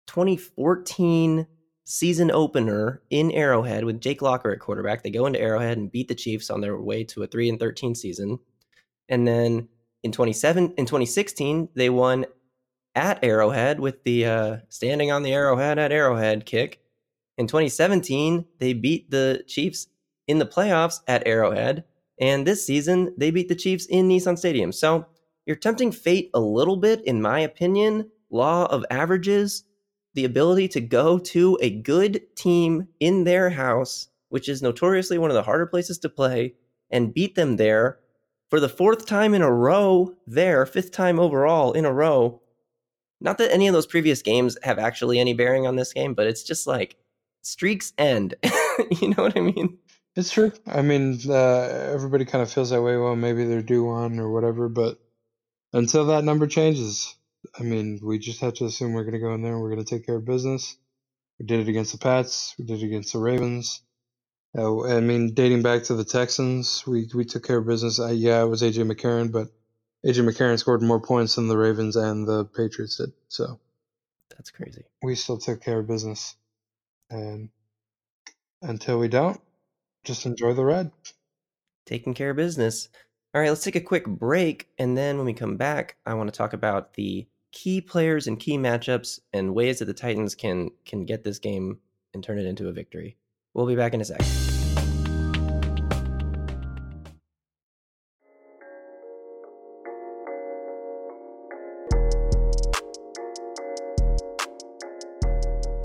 2014 0.07 1.47
season 1.85 2.31
opener 2.31 3.01
in 3.09 3.31
Arrowhead 3.31 3.83
with 3.83 4.01
Jake 4.01 4.21
Locker 4.21 4.51
at 4.51 4.59
quarterback. 4.59 5.03
They 5.03 5.09
go 5.09 5.25
into 5.25 5.41
Arrowhead 5.41 5.77
and 5.77 5.91
beat 5.91 6.07
the 6.07 6.15
Chiefs 6.15 6.49
on 6.49 6.61
their 6.61 6.77
way 6.77 7.03
to 7.05 7.23
a 7.23 7.27
3 7.27 7.49
and 7.49 7.59
13 7.59 7.95
season. 7.95 8.39
And 9.07 9.27
then 9.27 9.67
in 10.03 10.11
27 10.11 10.73
in 10.77 10.85
2016, 10.85 11.69
they 11.75 11.89
won 11.89 12.25
at 12.95 13.23
Arrowhead 13.23 13.79
with 13.79 14.03
the 14.03 14.25
uh, 14.25 14.57
standing 14.69 15.11
on 15.11 15.23
the 15.23 15.33
Arrowhead 15.33 15.79
at 15.79 15.91
Arrowhead 15.91 16.45
kick. 16.45 16.79
In 17.37 17.47
2017, 17.47 18.45
they 18.59 18.73
beat 18.73 19.09
the 19.09 19.43
Chiefs 19.47 19.87
in 20.27 20.39
the 20.39 20.45
playoffs 20.45 20.99
at 21.07 21.25
Arrowhead. 21.25 21.85
And 22.19 22.45
this 22.45 22.65
season, 22.65 23.13
they 23.17 23.31
beat 23.31 23.47
the 23.47 23.55
Chiefs 23.55 23.85
in 23.85 24.07
Nissan 24.09 24.37
Stadium. 24.37 24.71
So 24.71 25.07
you're 25.49 25.55
tempting 25.55 25.91
fate 25.91 26.29
a 26.35 26.39
little 26.39 26.77
bit, 26.77 27.03
in 27.05 27.23
my 27.23 27.39
opinion. 27.39 28.11
Law 28.29 28.67
of 28.67 28.85
averages, 28.91 29.63
the 30.13 30.25
ability 30.25 30.67
to 30.67 30.79
go 30.79 31.17
to 31.17 31.57
a 31.59 31.71
good 31.71 32.21
team 32.35 32.87
in 32.99 33.23
their 33.23 33.49
house, 33.49 34.09
which 34.27 34.47
is 34.47 34.61
notoriously 34.61 35.17
one 35.17 35.31
of 35.31 35.33
the 35.33 35.41
harder 35.41 35.65
places 35.65 35.97
to 35.97 36.07
play, 36.07 36.53
and 36.91 37.15
beat 37.15 37.33
them 37.33 37.55
there 37.55 37.97
for 38.51 38.59
the 38.59 38.69
fourth 38.69 39.07
time 39.07 39.33
in 39.33 39.41
a 39.41 39.51
row, 39.51 40.13
there, 40.27 40.67
fifth 40.67 40.91
time 40.91 41.19
overall 41.19 41.71
in 41.71 41.83
a 41.83 41.91
row. 41.91 42.43
Not 43.19 43.39
that 43.39 43.51
any 43.51 43.67
of 43.67 43.73
those 43.73 43.87
previous 43.87 44.21
games 44.21 44.55
have 44.61 44.77
actually 44.77 45.17
any 45.17 45.33
bearing 45.33 45.65
on 45.65 45.77
this 45.77 45.93
game, 45.93 46.13
but 46.13 46.27
it's 46.27 46.43
just 46.43 46.67
like 46.67 46.95
streaks 47.41 47.91
end. 47.97 48.35
you 49.01 49.15
know 49.15 49.23
what 49.23 49.35
I 49.35 49.41
mean? 49.41 49.79
It's 50.15 50.29
true. 50.29 50.51
I 50.67 50.83
mean, 50.83 51.19
uh, 51.27 51.89
everybody 51.91 52.25
kind 52.25 52.43
of 52.43 52.51
feels 52.51 52.69
that 52.69 52.83
way. 52.83 52.97
Well, 52.97 53.15
maybe 53.15 53.45
they're 53.45 53.63
due 53.63 53.85
one 53.85 54.19
or 54.19 54.31
whatever, 54.31 54.69
but 54.69 54.99
until 55.73 56.07
that 56.07 56.23
number 56.23 56.47
changes, 56.47 57.15
I 57.59 57.63
mean, 57.63 57.99
we 58.03 58.19
just 58.19 58.41
have 58.41 58.55
to 58.55 58.65
assume 58.65 58.93
we're 58.93 59.03
going 59.03 59.13
to 59.13 59.19
go 59.19 59.33
in 59.33 59.41
there 59.43 59.53
and 59.53 59.61
we're 59.61 59.71
going 59.73 59.85
to 59.85 59.89
take 59.95 60.05
care 60.05 60.17
of 60.17 60.25
business. 60.25 60.77
We 61.39 61.45
did 61.47 61.61
it 61.61 61.69
against 61.69 61.93
the 61.93 61.99
Pats. 61.99 62.55
We 62.59 62.65
did 62.65 62.81
it 62.81 62.85
against 62.85 63.13
the 63.13 63.19
Ravens. 63.19 63.81
Uh, 64.57 64.85
I 64.85 65.01
mean, 65.01 65.33
dating 65.33 65.63
back 65.63 65.83
to 65.85 65.95
the 65.95 66.05
Texans, 66.05 66.83
we, 66.87 67.09
we 67.15 67.25
took 67.25 67.45
care 67.45 67.57
of 67.59 67.67
business. 67.67 67.99
Yeah, 67.99 68.43
it 68.43 68.47
was 68.47 68.61
AJ 68.63 68.91
McCarron, 68.91 69.31
but 69.31 69.49
AJ 70.05 70.27
McCarron 70.29 70.59
scored 70.59 70.81
more 70.83 71.01
points 71.01 71.35
than 71.35 71.47
the 71.47 71.57
Ravens 71.57 71.95
and 71.97 72.27
the 72.27 72.45
Patriots 72.45 72.97
did. 72.97 73.13
So 73.29 73.59
That's 74.37 74.51
crazy. 74.51 74.85
we 75.03 75.15
still 75.15 75.39
took 75.39 75.63
care 75.63 75.79
of 75.79 75.87
business. 75.87 76.35
And 77.09 77.49
until 78.61 78.99
we 78.99 79.09
don't, 79.09 79.41
just 80.05 80.25
enjoy 80.25 80.53
the 80.53 80.65
ride. 80.65 80.91
taking 81.87 82.15
care 82.15 82.31
of 82.31 82.37
business. 82.37 82.89
All 83.35 83.41
right, 83.41 83.49
let's 83.49 83.63
take 83.63 83.75
a 83.75 83.81
quick 83.81 84.07
break. 84.07 84.69
And 84.79 84.97
then 84.97 85.17
when 85.17 85.25
we 85.27 85.33
come 85.33 85.55
back, 85.55 85.97
I 86.03 86.15
want 86.15 86.33
to 86.33 86.35
talk 86.35 86.53
about 86.53 86.95
the 86.95 87.27
key 87.51 87.79
players 87.79 88.25
and 88.25 88.39
key 88.39 88.57
matchups 88.57 89.19
and 89.33 89.53
ways 89.53 89.77
that 89.77 89.85
the 89.85 89.93
Titans 89.93 90.33
can 90.33 90.71
can 90.83 91.05
get 91.05 91.23
this 91.23 91.37
game 91.37 91.77
and 92.15 92.23
turn 92.23 92.39
it 92.39 92.47
into 92.47 92.69
a 92.69 92.71
victory. 92.71 93.17
We'll 93.53 93.67
be 93.67 93.75
back 93.75 93.93
in 93.93 94.01
a 94.01 94.05
sec. 94.05 94.19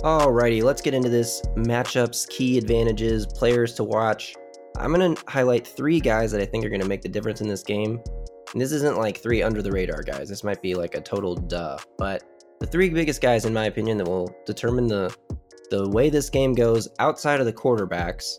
Alrighty, 0.02 0.62
let's 0.62 0.80
get 0.80 0.94
into 0.94 1.11
this 1.11 1.42
matchups, 1.57 2.26
key 2.30 2.57
advantages, 2.57 3.26
players 3.26 3.74
to 3.74 3.85
watch. 3.85 4.35
I'm 4.78 4.92
going 4.92 5.14
to 5.14 5.24
highlight 5.28 5.66
three 5.66 6.00
guys 6.00 6.32
that 6.32 6.40
I 6.40 6.44
think 6.44 6.64
are 6.64 6.68
going 6.68 6.80
to 6.80 6.88
make 6.88 7.02
the 7.02 7.08
difference 7.08 7.40
in 7.40 7.48
this 7.48 7.62
game. 7.62 8.00
And 8.52 8.60
this 8.60 8.72
isn't 8.72 8.96
like 8.96 9.18
three 9.18 9.42
under 9.42 9.62
the 9.62 9.70
radar 9.70 10.02
guys. 10.02 10.28
This 10.28 10.42
might 10.44 10.60
be 10.62 10.74
like 10.74 10.94
a 10.94 11.00
total 11.00 11.34
duh. 11.34 11.78
But 11.96 12.24
the 12.60 12.66
three 12.66 12.88
biggest 12.88 13.20
guys, 13.20 13.44
in 13.44 13.52
my 13.52 13.66
opinion, 13.66 13.98
that 13.98 14.08
will 14.08 14.34
determine 14.46 14.87
the 14.87 15.14
the 15.70 15.88
way 15.88 16.10
this 16.10 16.28
game 16.28 16.54
goes 16.54 16.88
outside 16.98 17.40
of 17.40 17.46
the 17.46 17.52
quarterbacks 17.52 18.37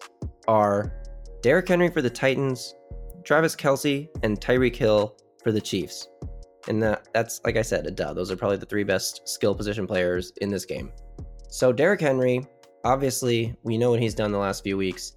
are 0.47 0.93
Derrick 1.41 1.67
Henry 1.67 1.89
for 1.89 2.01
the 2.01 2.09
Titans, 2.09 2.75
Travis 3.23 3.55
Kelce, 3.55 4.07
and 4.23 4.39
Tyreek 4.39 4.75
Hill 4.75 5.17
for 5.43 5.51
the 5.51 5.59
Chiefs. 5.59 6.07
And 6.67 6.81
that, 6.83 7.07
that's 7.13 7.41
like 7.43 7.57
I 7.57 7.61
said, 7.61 7.87
a 7.87 7.91
duh. 7.91 8.13
Those 8.13 8.31
are 8.31 8.35
probably 8.35 8.57
the 8.57 8.65
three 8.65 8.83
best 8.83 9.27
skill 9.27 9.55
position 9.55 9.87
players 9.87 10.31
in 10.41 10.49
this 10.49 10.65
game. 10.65 10.91
So 11.49 11.71
Derrick 11.71 12.01
Henry, 12.01 12.45
obviously, 12.83 13.55
we 13.63 13.77
know 13.77 13.91
what 13.91 13.99
he's 13.99 14.15
done 14.15 14.31
the 14.31 14.37
last 14.37 14.63
few 14.63 14.77
weeks. 14.77 15.13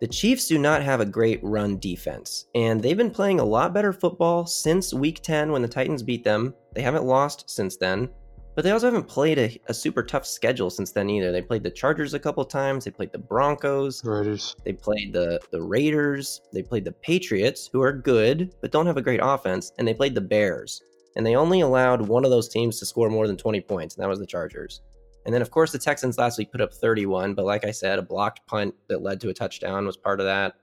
The 0.00 0.08
Chiefs 0.08 0.48
do 0.48 0.56
not 0.56 0.82
have 0.82 1.02
a 1.02 1.04
great 1.04 1.40
run 1.42 1.78
defense, 1.78 2.46
and 2.54 2.80
they've 2.80 2.96
been 2.96 3.10
playing 3.10 3.38
a 3.38 3.44
lot 3.44 3.74
better 3.74 3.92
football 3.92 4.46
since 4.46 4.94
week 4.94 5.20
10 5.20 5.52
when 5.52 5.60
the 5.60 5.68
Titans 5.68 6.02
beat 6.02 6.24
them. 6.24 6.54
They 6.74 6.80
haven't 6.80 7.04
lost 7.04 7.50
since 7.50 7.76
then, 7.76 8.08
but 8.54 8.64
they 8.64 8.70
also 8.70 8.86
haven't 8.86 9.08
played 9.08 9.38
a, 9.38 9.60
a 9.66 9.74
super 9.74 10.02
tough 10.02 10.24
schedule 10.24 10.70
since 10.70 10.90
then 10.90 11.10
either. 11.10 11.30
They 11.30 11.42
played 11.42 11.62
the 11.62 11.70
Chargers 11.70 12.14
a 12.14 12.18
couple 12.18 12.42
times, 12.46 12.86
they 12.86 12.90
played 12.90 13.12
the 13.12 13.18
Broncos, 13.18 14.02
Raiders. 14.02 14.56
they 14.64 14.72
played 14.72 15.12
the, 15.12 15.38
the 15.52 15.60
Raiders, 15.60 16.40
they 16.50 16.62
played 16.62 16.86
the 16.86 16.92
Patriots, 16.92 17.68
who 17.70 17.82
are 17.82 17.92
good, 17.92 18.54
but 18.62 18.72
don't 18.72 18.86
have 18.86 18.96
a 18.96 19.02
great 19.02 19.20
offense, 19.22 19.72
and 19.76 19.86
they 19.86 19.92
played 19.92 20.14
the 20.14 20.22
Bears. 20.22 20.80
And 21.16 21.26
they 21.26 21.36
only 21.36 21.60
allowed 21.60 22.08
one 22.08 22.24
of 22.24 22.30
those 22.30 22.48
teams 22.48 22.78
to 22.78 22.86
score 22.86 23.10
more 23.10 23.26
than 23.26 23.36
20 23.36 23.60
points, 23.60 23.96
and 23.96 24.02
that 24.02 24.08
was 24.08 24.18
the 24.18 24.26
Chargers. 24.26 24.80
And 25.26 25.34
then, 25.34 25.42
of 25.42 25.50
course, 25.50 25.72
the 25.72 25.78
Texans 25.78 26.18
last 26.18 26.38
week 26.38 26.50
put 26.50 26.60
up 26.60 26.72
31, 26.72 27.34
but 27.34 27.44
like 27.44 27.64
I 27.64 27.70
said, 27.70 27.98
a 27.98 28.02
blocked 28.02 28.46
punt 28.46 28.74
that 28.88 29.02
led 29.02 29.20
to 29.20 29.28
a 29.28 29.34
touchdown 29.34 29.86
was 29.86 29.96
part 29.96 30.20
of 30.20 30.26
that. 30.26 30.54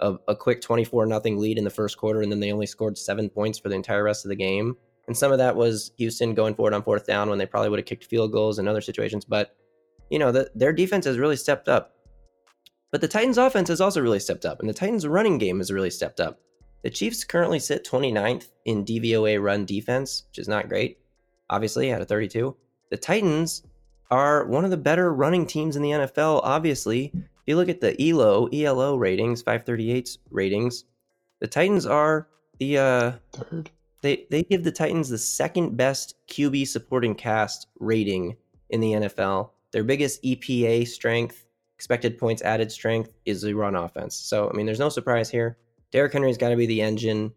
A, 0.00 0.16
a 0.28 0.36
quick 0.36 0.60
24 0.60 1.06
nothing 1.06 1.38
lead 1.38 1.58
in 1.58 1.64
the 1.64 1.70
first 1.70 1.96
quarter, 1.96 2.20
and 2.20 2.30
then 2.30 2.40
they 2.40 2.52
only 2.52 2.66
scored 2.66 2.98
seven 2.98 3.30
points 3.30 3.58
for 3.58 3.68
the 3.68 3.74
entire 3.74 4.04
rest 4.04 4.24
of 4.24 4.28
the 4.28 4.36
game. 4.36 4.76
And 5.06 5.16
some 5.16 5.32
of 5.32 5.38
that 5.38 5.56
was 5.56 5.92
Houston 5.96 6.34
going 6.34 6.54
for 6.54 6.68
it 6.68 6.74
on 6.74 6.82
fourth 6.82 7.06
down 7.06 7.28
when 7.28 7.38
they 7.38 7.46
probably 7.46 7.70
would 7.70 7.78
have 7.78 7.86
kicked 7.86 8.04
field 8.04 8.32
goals 8.32 8.58
in 8.58 8.68
other 8.68 8.80
situations. 8.80 9.24
But, 9.24 9.56
you 10.10 10.18
know, 10.18 10.30
the, 10.30 10.50
their 10.54 10.72
defense 10.72 11.06
has 11.06 11.18
really 11.18 11.36
stepped 11.36 11.68
up. 11.68 11.94
But 12.90 13.00
the 13.00 13.08
Titans' 13.08 13.38
offense 13.38 13.68
has 13.70 13.80
also 13.80 14.02
really 14.02 14.20
stepped 14.20 14.44
up, 14.44 14.60
and 14.60 14.68
the 14.68 14.74
Titans' 14.74 15.06
running 15.06 15.38
game 15.38 15.58
has 15.58 15.72
really 15.72 15.90
stepped 15.90 16.20
up. 16.20 16.40
The 16.82 16.90
Chiefs 16.90 17.24
currently 17.24 17.58
sit 17.58 17.86
29th 17.86 18.48
in 18.66 18.84
DVOA 18.84 19.42
run 19.42 19.64
defense, 19.64 20.24
which 20.28 20.38
is 20.38 20.48
not 20.48 20.68
great, 20.68 20.98
obviously, 21.48 21.92
out 21.92 22.02
of 22.02 22.08
32. 22.08 22.54
The 22.90 22.96
Titans 22.96 23.62
are 24.12 24.44
one 24.46 24.64
of 24.64 24.70
the 24.70 24.76
better 24.76 25.12
running 25.12 25.46
teams 25.46 25.74
in 25.74 25.82
the 25.82 25.90
NFL, 25.90 26.42
obviously. 26.44 27.10
If 27.14 27.42
you 27.46 27.56
look 27.56 27.70
at 27.70 27.80
the 27.80 27.96
ELO, 28.00 28.46
ELO 28.52 28.96
ratings, 28.96 29.42
538's 29.42 30.18
ratings, 30.30 30.84
the 31.40 31.48
Titans 31.48 31.86
are 31.86 32.28
the 32.58 32.78
uh, 32.78 33.12
Third. 33.32 33.70
They 34.02 34.26
they 34.30 34.42
give 34.42 34.64
the 34.64 34.70
Titans 34.72 35.08
the 35.08 35.18
second 35.18 35.76
best 35.76 36.14
QB 36.28 36.68
supporting 36.68 37.14
cast 37.14 37.68
rating 37.80 38.36
in 38.70 38.80
the 38.80 38.92
NFL. 38.92 39.50
Their 39.70 39.84
biggest 39.84 40.22
EPA 40.22 40.86
strength, 40.88 41.46
expected 41.74 42.18
points 42.18 42.42
added 42.42 42.70
strength, 42.70 43.10
is 43.24 43.42
the 43.42 43.54
run 43.54 43.74
offense. 43.74 44.14
So 44.14 44.50
I 44.50 44.56
mean, 44.56 44.66
there's 44.66 44.78
no 44.78 44.90
surprise 44.90 45.30
here. 45.30 45.56
Derrick 45.90 46.12
Henry's 46.12 46.36
got 46.36 46.50
to 46.50 46.56
be 46.56 46.66
the 46.66 46.82
engine. 46.82 47.32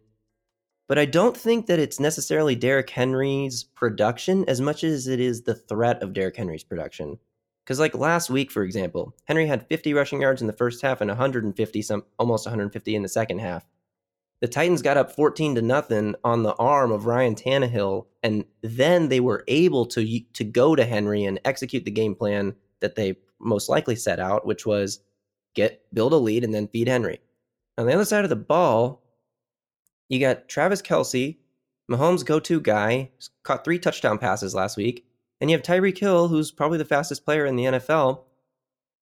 But 0.88 0.98
I 0.98 1.04
don't 1.04 1.36
think 1.36 1.66
that 1.66 1.80
it's 1.80 1.98
necessarily 1.98 2.54
Derrick 2.54 2.90
Henry's 2.90 3.64
production 3.64 4.44
as 4.48 4.60
much 4.60 4.84
as 4.84 5.08
it 5.08 5.18
is 5.18 5.42
the 5.42 5.54
threat 5.54 6.02
of 6.02 6.12
Derrick 6.12 6.36
Henry's 6.36 6.64
production. 6.64 7.18
Because 7.64 7.80
like 7.80 7.96
last 7.96 8.30
week, 8.30 8.52
for 8.52 8.62
example, 8.62 9.12
Henry 9.24 9.46
had 9.46 9.66
50 9.66 9.92
rushing 9.94 10.20
yards 10.20 10.40
in 10.40 10.46
the 10.46 10.52
first 10.52 10.82
half 10.82 11.00
and 11.00 11.08
150, 11.08 11.82
some 11.82 12.04
almost 12.18 12.46
150 12.46 12.94
in 12.94 13.02
the 13.02 13.08
second 13.08 13.40
half. 13.40 13.66
The 14.40 14.46
Titans 14.46 14.82
got 14.82 14.96
up 14.96 15.10
14 15.10 15.56
to 15.56 15.62
nothing 15.62 16.14
on 16.22 16.42
the 16.42 16.54
arm 16.54 16.92
of 16.92 17.06
Ryan 17.06 17.34
Tannehill, 17.34 18.06
and 18.22 18.44
then 18.62 19.08
they 19.08 19.18
were 19.18 19.44
able 19.48 19.86
to 19.86 20.20
to 20.20 20.44
go 20.44 20.76
to 20.76 20.84
Henry 20.84 21.24
and 21.24 21.40
execute 21.44 21.84
the 21.84 21.90
game 21.90 22.14
plan 22.14 22.54
that 22.80 22.94
they 22.94 23.16
most 23.40 23.68
likely 23.68 23.96
set 23.96 24.20
out, 24.20 24.46
which 24.46 24.66
was 24.66 25.00
get 25.54 25.82
build 25.92 26.12
a 26.12 26.16
lead 26.16 26.44
and 26.44 26.54
then 26.54 26.68
feed 26.68 26.86
Henry. 26.86 27.20
On 27.78 27.86
the 27.86 27.94
other 27.94 28.04
side 28.04 28.24
of 28.24 28.30
the 28.30 28.36
ball, 28.36 29.02
you 30.08 30.20
got 30.20 30.48
Travis 30.48 30.82
Kelce, 30.82 31.38
Mahomes' 31.90 32.24
go-to 32.24 32.60
guy, 32.60 33.10
caught 33.42 33.64
three 33.64 33.78
touchdown 33.78 34.18
passes 34.18 34.54
last 34.54 34.76
week, 34.76 35.06
and 35.40 35.50
you 35.50 35.56
have 35.56 35.64
Tyreek 35.64 35.98
Hill, 35.98 36.28
who's 36.28 36.50
probably 36.50 36.78
the 36.78 36.84
fastest 36.84 37.24
player 37.24 37.46
in 37.46 37.56
the 37.56 37.64
NFL. 37.64 38.24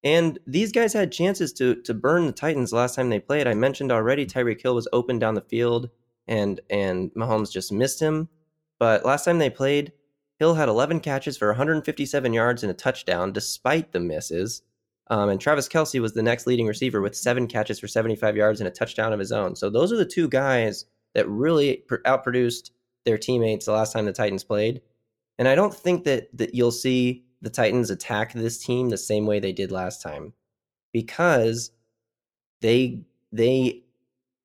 And 0.03 0.37
these 0.45 0.71
guys 0.71 0.93
had 0.93 1.11
chances 1.11 1.51
to 1.53 1.81
to 1.81 1.93
burn 1.93 2.27
the 2.27 2.31
Titans 2.31 2.71
last 2.71 2.95
time 2.95 3.09
they 3.09 3.19
played. 3.19 3.47
I 3.47 3.55
mentioned 3.55 3.91
already 3.91 4.25
Tyreek 4.25 4.61
Hill 4.61 4.75
was 4.75 4.87
open 4.93 5.17
down 5.17 5.33
the 5.33 5.41
field 5.41 5.89
and 6.27 6.61
and 6.69 7.11
Mahomes 7.13 7.51
just 7.51 7.71
missed 7.71 7.99
him. 7.99 8.29
But 8.79 9.05
last 9.05 9.25
time 9.25 9.39
they 9.39 9.49
played, 9.49 9.93
Hill 10.37 10.55
had 10.55 10.69
11 10.69 10.99
catches 10.99 11.37
for 11.37 11.47
157 11.47 12.33
yards 12.33 12.61
and 12.61 12.69
a 12.69 12.75
touchdown 12.75 13.31
despite 13.31 13.91
the 13.91 13.99
misses. 13.99 14.61
Um, 15.07 15.29
and 15.29 15.39
Travis 15.39 15.69
Kelce 15.69 16.01
was 16.01 16.13
the 16.13 16.23
next 16.23 16.47
leading 16.47 16.67
receiver 16.67 17.01
with 17.01 17.15
seven 17.15 17.47
catches 17.47 17.79
for 17.79 17.87
75 17.87 18.35
yards 18.35 18.59
and 18.59 18.67
a 18.67 18.71
touchdown 18.71 19.13
of 19.13 19.19
his 19.19 19.31
own. 19.31 19.55
So 19.55 19.69
those 19.69 19.93
are 19.93 19.97
the 19.97 20.05
two 20.05 20.27
guys 20.27 20.85
that 21.15 21.27
really 21.27 21.83
outproduced 21.89 22.69
their 23.05 23.17
teammates 23.17 23.65
the 23.65 23.71
last 23.71 23.93
time 23.93 24.05
the 24.05 24.13
Titans 24.13 24.43
played. 24.43 24.81
And 25.39 25.47
I 25.47 25.55
don't 25.55 25.73
think 25.73 26.03
that 26.03 26.29
that 26.37 26.53
you'll 26.53 26.71
see 26.71 27.25
the 27.41 27.49
Titans 27.49 27.89
attack 27.89 28.33
this 28.33 28.63
team 28.63 28.89
the 28.89 28.97
same 28.97 29.25
way 29.25 29.39
they 29.39 29.51
did 29.51 29.71
last 29.71 30.01
time 30.01 30.33
because 30.93 31.71
they 32.61 33.01
they 33.31 33.83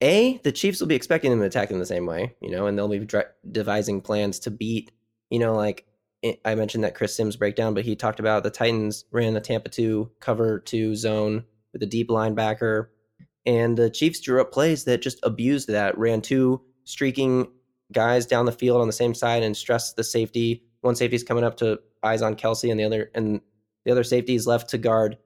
a 0.00 0.38
the 0.38 0.52
Chiefs 0.52 0.80
will 0.80 0.88
be 0.88 0.94
expecting 0.94 1.30
them 1.30 1.40
to 1.40 1.46
attack 1.46 1.68
them 1.68 1.78
the 1.78 1.86
same 1.86 2.06
way, 2.06 2.34
you 2.40 2.50
know, 2.50 2.66
and 2.66 2.78
they'll 2.78 2.88
be 2.88 3.06
devising 3.50 4.00
plans 4.00 4.38
to 4.40 4.50
beat, 4.50 4.92
you 5.28 5.38
know, 5.38 5.54
like 5.54 5.86
eh, 6.22 6.34
I 6.44 6.54
mentioned 6.54 6.84
that 6.84 6.94
Chris 6.94 7.14
Sims 7.14 7.36
breakdown, 7.36 7.74
but 7.74 7.84
he 7.84 7.96
talked 7.96 8.20
about 8.20 8.42
the 8.42 8.50
Titans 8.50 9.04
ran 9.10 9.34
the 9.34 9.40
Tampa 9.40 9.68
2 9.68 10.10
cover 10.20 10.60
2 10.60 10.94
zone 10.96 11.44
with 11.72 11.82
a 11.82 11.86
deep 11.86 12.08
linebacker 12.08 12.88
and 13.46 13.76
the 13.76 13.90
Chiefs 13.90 14.20
drew 14.20 14.40
up 14.40 14.52
plays 14.52 14.84
that 14.84 15.02
just 15.02 15.18
abused 15.22 15.68
that, 15.68 15.96
ran 15.98 16.20
two 16.20 16.60
streaking 16.84 17.48
guys 17.92 18.26
down 18.26 18.46
the 18.46 18.52
field 18.52 18.80
on 18.80 18.86
the 18.86 18.92
same 18.92 19.14
side 19.14 19.42
and 19.42 19.56
stressed 19.56 19.96
the 19.96 20.04
safety. 20.04 20.62
One 20.82 20.94
safety's 20.94 21.24
coming 21.24 21.44
up 21.44 21.56
to 21.58 21.80
eyes 22.02 22.22
on 22.22 22.36
Kelce, 22.36 22.70
and 22.70 22.78
the 22.78 22.84
other 22.84 23.10
and 23.14 23.40
the 23.84 23.92
other 23.92 24.04
safety 24.04 24.34
is 24.34 24.46
left 24.46 24.70
to 24.70 24.78
guard 24.78 25.16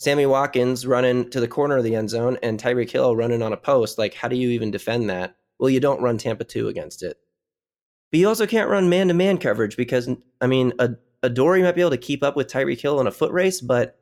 Sammy 0.00 0.24
Watkins 0.24 0.86
running 0.86 1.28
to 1.28 1.40
the 1.40 1.48
corner 1.48 1.76
of 1.76 1.84
the 1.84 1.94
end 1.94 2.08
zone 2.08 2.38
and 2.42 2.58
Tyreek 2.58 2.90
Hill 2.90 3.14
running 3.14 3.42
on 3.42 3.52
a 3.52 3.56
post. 3.58 3.98
Like, 3.98 4.14
how 4.14 4.28
do 4.28 4.36
you 4.36 4.48
even 4.48 4.70
defend 4.70 5.10
that? 5.10 5.36
Well, 5.58 5.68
you 5.68 5.78
don't 5.78 6.00
run 6.00 6.16
Tampa 6.16 6.44
2 6.44 6.68
against 6.68 7.02
it. 7.02 7.18
But 8.10 8.20
you 8.20 8.26
also 8.26 8.46
can't 8.46 8.70
run 8.70 8.88
man 8.88 9.08
to 9.08 9.14
man 9.14 9.36
coverage 9.36 9.76
because, 9.76 10.08
I 10.40 10.46
mean, 10.46 10.72
a, 10.78 10.92
Adoree 11.22 11.62
might 11.62 11.74
be 11.74 11.82
able 11.82 11.90
to 11.90 11.98
keep 11.98 12.22
up 12.22 12.34
with 12.34 12.48
Tyreek 12.48 12.80
Hill 12.80 12.98
in 12.98 13.06
a 13.06 13.12
foot 13.12 13.30
race, 13.30 13.60
but 13.60 13.99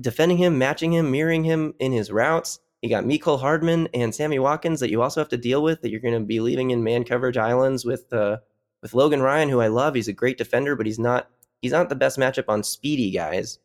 defending 0.00 0.38
him, 0.38 0.58
matching 0.58 0.92
him, 0.92 1.10
mirroring 1.10 1.44
him 1.44 1.74
in 1.78 1.92
his 1.92 2.10
routes. 2.10 2.60
You 2.82 2.88
got 2.88 3.04
Mecole 3.04 3.40
Hardman 3.40 3.88
and 3.92 4.14
Sammy 4.14 4.38
Watkins 4.38 4.80
that 4.80 4.90
you 4.90 5.02
also 5.02 5.20
have 5.20 5.28
to 5.30 5.36
deal 5.36 5.62
with 5.62 5.82
that 5.82 5.90
you're 5.90 6.00
going 6.00 6.14
to 6.14 6.20
be 6.20 6.40
leaving 6.40 6.70
in 6.70 6.84
man 6.84 7.04
coverage 7.04 7.36
islands 7.36 7.84
with 7.84 8.12
uh, 8.12 8.38
with 8.82 8.94
Logan 8.94 9.22
Ryan, 9.22 9.48
who 9.48 9.60
I 9.60 9.66
love. 9.66 9.94
He's 9.94 10.08
a 10.08 10.12
great 10.12 10.38
defender, 10.38 10.76
but 10.76 10.86
he's 10.86 10.98
not 10.98 11.28
he's 11.60 11.72
not 11.72 11.88
the 11.88 11.96
best 11.96 12.18
matchup 12.18 12.48
on 12.48 12.62
speedy 12.62 13.10
guys. 13.10 13.58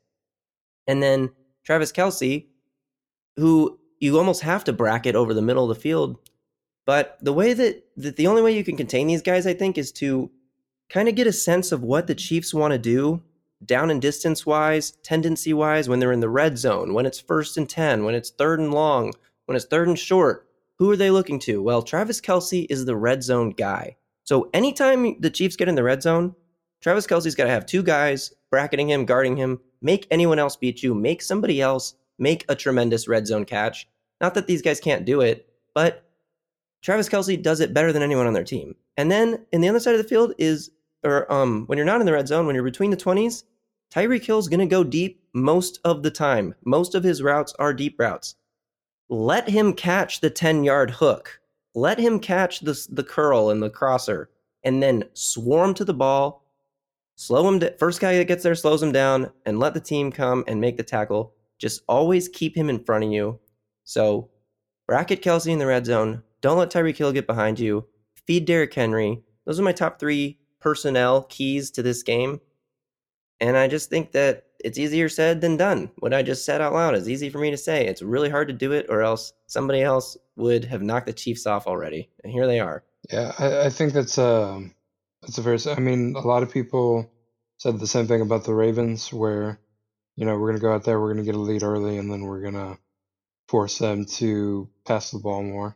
And 0.88 1.02
then 1.02 1.32
Travis 1.64 1.92
Kelce, 1.92 2.48
who 3.38 3.80
you 4.00 4.18
almost 4.18 4.42
have 4.42 4.64
to 4.66 4.74
bracket 4.74 5.16
over 5.16 5.34
the 5.34 5.42
middle 5.42 5.70
of 5.70 5.76
the 5.76 5.82
field. 5.82 6.18
But 6.86 7.18
the 7.22 7.32
way 7.32 7.54
that, 7.54 7.84
that 7.96 8.18
the 8.18 8.28
only 8.28 8.42
way 8.42 8.56
you 8.56 8.64
can 8.64 8.76
contain 8.76 9.08
these 9.08 9.22
guys, 9.22 9.48
I 9.48 9.54
think, 9.54 9.78
is 9.78 9.92
to 9.94 10.30
kind 10.90 11.08
of 11.08 11.16
get 11.16 11.28
a 11.28 11.32
sense 11.32 11.72
of 11.72 11.82
what 11.82 12.08
the 12.08 12.16
Chiefs 12.16 12.54
want 12.54 12.74
to 12.74 12.78
do 12.78 13.22
down 13.66 13.90
and 13.90 14.02
distance 14.02 14.46
wise, 14.46 14.92
tendency 15.04 15.54
wise, 15.54 15.90
when 15.90 16.00
they're 16.00 16.12
in 16.12 16.20
the 16.20 16.30
red 16.30 16.58
zone, 16.58 16.94
when 16.94 17.06
it's 17.06 17.20
first 17.20 17.58
and 17.58 17.70
10, 17.70 18.04
when 18.04 18.16
it's 18.16 18.30
third 18.30 18.60
and 18.60 18.74
long, 18.74 19.14
when 19.46 19.56
it's 19.56 19.66
third 19.66 19.88
and 19.88 20.00
short, 20.00 20.48
who 20.80 20.90
are 20.90 20.98
they 20.98 21.12
looking 21.12 21.40
to? 21.40 21.62
Well, 21.62 21.82
Travis 21.82 22.20
Kelce 22.20 22.68
is 22.70 22.86
the 22.86 22.96
red 22.96 23.24
zone 23.24 23.52
guy. 23.52 23.98
So 24.24 24.50
anytime 24.54 25.20
the 25.20 25.30
Chiefs 25.30 25.56
get 25.56 25.68
in 25.68 25.76
the 25.76 25.84
red 25.84 26.02
zone, 26.02 26.36
Travis 26.82 27.08
Kelce's 27.08 27.36
got 27.36 27.46
to 27.46 27.50
have 27.50 27.66
two 27.66 27.84
guys 27.84 28.34
bracketing 28.50 28.90
him, 28.90 29.06
guarding 29.06 29.38
him, 29.38 29.60
make 29.82 30.08
anyone 30.12 30.40
else 30.40 30.56
beat 30.56 30.84
you, 30.84 30.94
make 30.94 31.22
somebody 31.22 31.62
else 31.62 31.96
make 32.20 32.46
a 32.50 32.56
tremendous 32.56 33.08
red 33.08 33.28
zone 33.28 33.46
catch. 33.46 33.88
Not 34.22 34.34
that 34.36 34.48
these 34.48 34.62
guys 34.62 34.80
can't 34.80 35.06
do 35.06 35.22
it, 35.22 35.48
but 35.74 36.06
Travis 36.82 37.10
Kelce 37.10 37.42
does 37.42 37.60
it 37.60 37.74
better 37.74 37.92
than 37.92 38.04
anyone 38.04 38.28
on 38.28 38.34
their 38.34 38.44
team. 38.44 38.76
And 38.98 39.12
then 39.12 39.46
in 39.52 39.62
the 39.62 39.70
other 39.70 39.80
side 39.80 39.96
of 39.96 40.02
the 40.02 40.08
field 40.08 40.34
is, 40.38 40.70
or 41.04 41.32
um, 41.32 41.66
when 41.66 41.78
you're 41.78 41.86
not 41.86 42.00
in 42.00 42.06
the 42.06 42.14
red 42.14 42.28
zone, 42.28 42.46
when 42.46 42.56
you're 42.56 42.64
between 42.64 42.92
the 42.92 42.98
20s, 42.98 43.44
Tyreek 43.94 44.26
Hill's 44.26 44.48
going 44.48 44.60
to 44.60 44.66
go 44.66 44.84
deep 44.84 45.22
most 45.34 45.80
of 45.84 46.02
the 46.02 46.10
time. 46.10 46.56
Most 46.66 46.96
of 46.96 47.04
his 47.04 47.22
routes 47.22 47.54
are 47.60 47.74
deep 47.74 48.00
routes. 48.00 48.36
Let 49.10 49.48
him 49.48 49.74
catch 49.74 50.20
the 50.20 50.32
10 50.32 50.64
yard 50.64 50.90
hook. 50.90 51.40
Let 51.76 52.00
him 52.00 52.20
catch 52.20 52.62
the, 52.62 52.88
the 52.90 53.04
curl 53.04 53.52
and 53.52 53.62
the 53.62 53.70
crosser 53.70 54.32
and 54.64 54.82
then 54.82 55.04
swarm 55.14 55.76
to 55.76 55.86
the 55.86 55.94
ball. 55.94 56.44
Slow 57.16 57.48
him. 57.48 57.60
To, 57.60 57.76
first 57.78 58.00
guy 58.02 58.18
that 58.18 58.28
gets 58.28 58.42
there 58.42 58.56
slows 58.56 58.82
him 58.82 58.92
down 58.92 59.30
and 59.46 59.60
let 59.60 59.76
the 59.76 59.80
team 59.80 60.12
come 60.12 60.44
and 60.48 60.60
make 60.60 60.78
the 60.78 60.84
tackle. 60.84 61.36
Just 61.60 61.84
always 61.88 62.28
keep 62.28 62.58
him 62.58 62.70
in 62.70 62.84
front 62.84 63.04
of 63.04 63.12
you. 63.12 63.40
So 63.84 64.32
bracket 64.88 65.22
Kelce 65.22 65.52
in 65.52 65.60
the 65.60 65.68
red 65.68 65.86
zone. 65.86 66.24
Don't 66.42 66.58
let 66.58 66.72
Tyreek 66.72 66.98
Hill 66.98 67.12
get 67.12 67.28
behind 67.28 67.60
you. 67.60 67.86
Feed 68.26 68.46
Derrick 68.46 68.74
Henry. 68.74 69.22
Those 69.46 69.60
are 69.60 69.64
my 69.64 69.72
top 69.72 70.00
three 70.00 70.40
personnel 70.60 71.24
keys 71.24 71.70
to 71.72 71.84
this 71.84 72.02
game. 72.02 72.40
And 73.44 73.58
I 73.58 73.68
just 73.68 73.90
think 73.90 74.14
that 74.14 74.46
it's 74.64 74.78
easier 74.78 75.10
said 75.10 75.42
than 75.42 75.58
done. 75.58 75.92
What 75.98 76.14
I 76.14 76.24
just 76.24 76.46
said 76.46 76.62
out 76.62 76.72
loud 76.72 76.96
is 76.96 77.10
easy 77.10 77.30
for 77.30 77.40
me 77.40 77.52
to 77.52 77.58
say. 77.58 77.86
It's 77.86 78.02
really 78.02 78.30
hard 78.30 78.48
to 78.48 78.54
do 78.54 78.72
it, 78.72 78.86
or 78.88 79.02
else 79.02 79.34
somebody 79.48 79.82
else 79.82 80.16
would 80.38 80.64
have 80.64 80.82
knocked 80.82 81.08
the 81.08 81.14
Chiefs 81.14 81.46
off 81.46 81.68
already. 81.68 82.10
And 82.24 82.32
here 82.32 82.48
they 82.48 82.62
are. 82.62 82.86
Yeah, 83.12 83.34
I, 83.38 83.66
I 83.66 83.70
think 83.70 83.92
that's 83.92 84.18
um 84.18 84.74
that's 85.22 85.40
a 85.40 85.42
very. 85.42 85.60
I 85.70 85.82
mean, 85.82 86.16
a 86.16 86.26
lot 86.26 86.42
of 86.42 86.54
people 86.54 87.12
said 87.58 87.82
the 87.82 87.86
same 87.86 88.08
thing 88.08 88.22
about 88.22 88.46
the 88.46 88.54
Ravens, 88.54 89.12
where 89.12 89.60
you 90.16 90.26
know 90.26 90.38
we're 90.38 90.48
gonna 90.48 90.60
go 90.62 90.74
out 90.74 90.86
there, 90.86 91.02
we're 91.02 91.14
gonna 91.14 91.26
get 91.26 91.36
a 91.36 91.40
lead 91.40 91.64
early, 91.64 91.98
and 91.98 92.10
then 92.10 92.22
we're 92.22 92.44
gonna 92.44 92.78
force 93.50 93.78
them 93.78 94.06
to 94.06 94.70
pass 94.86 95.12
the 95.12 95.20
ball 95.20 95.44
more, 95.44 95.76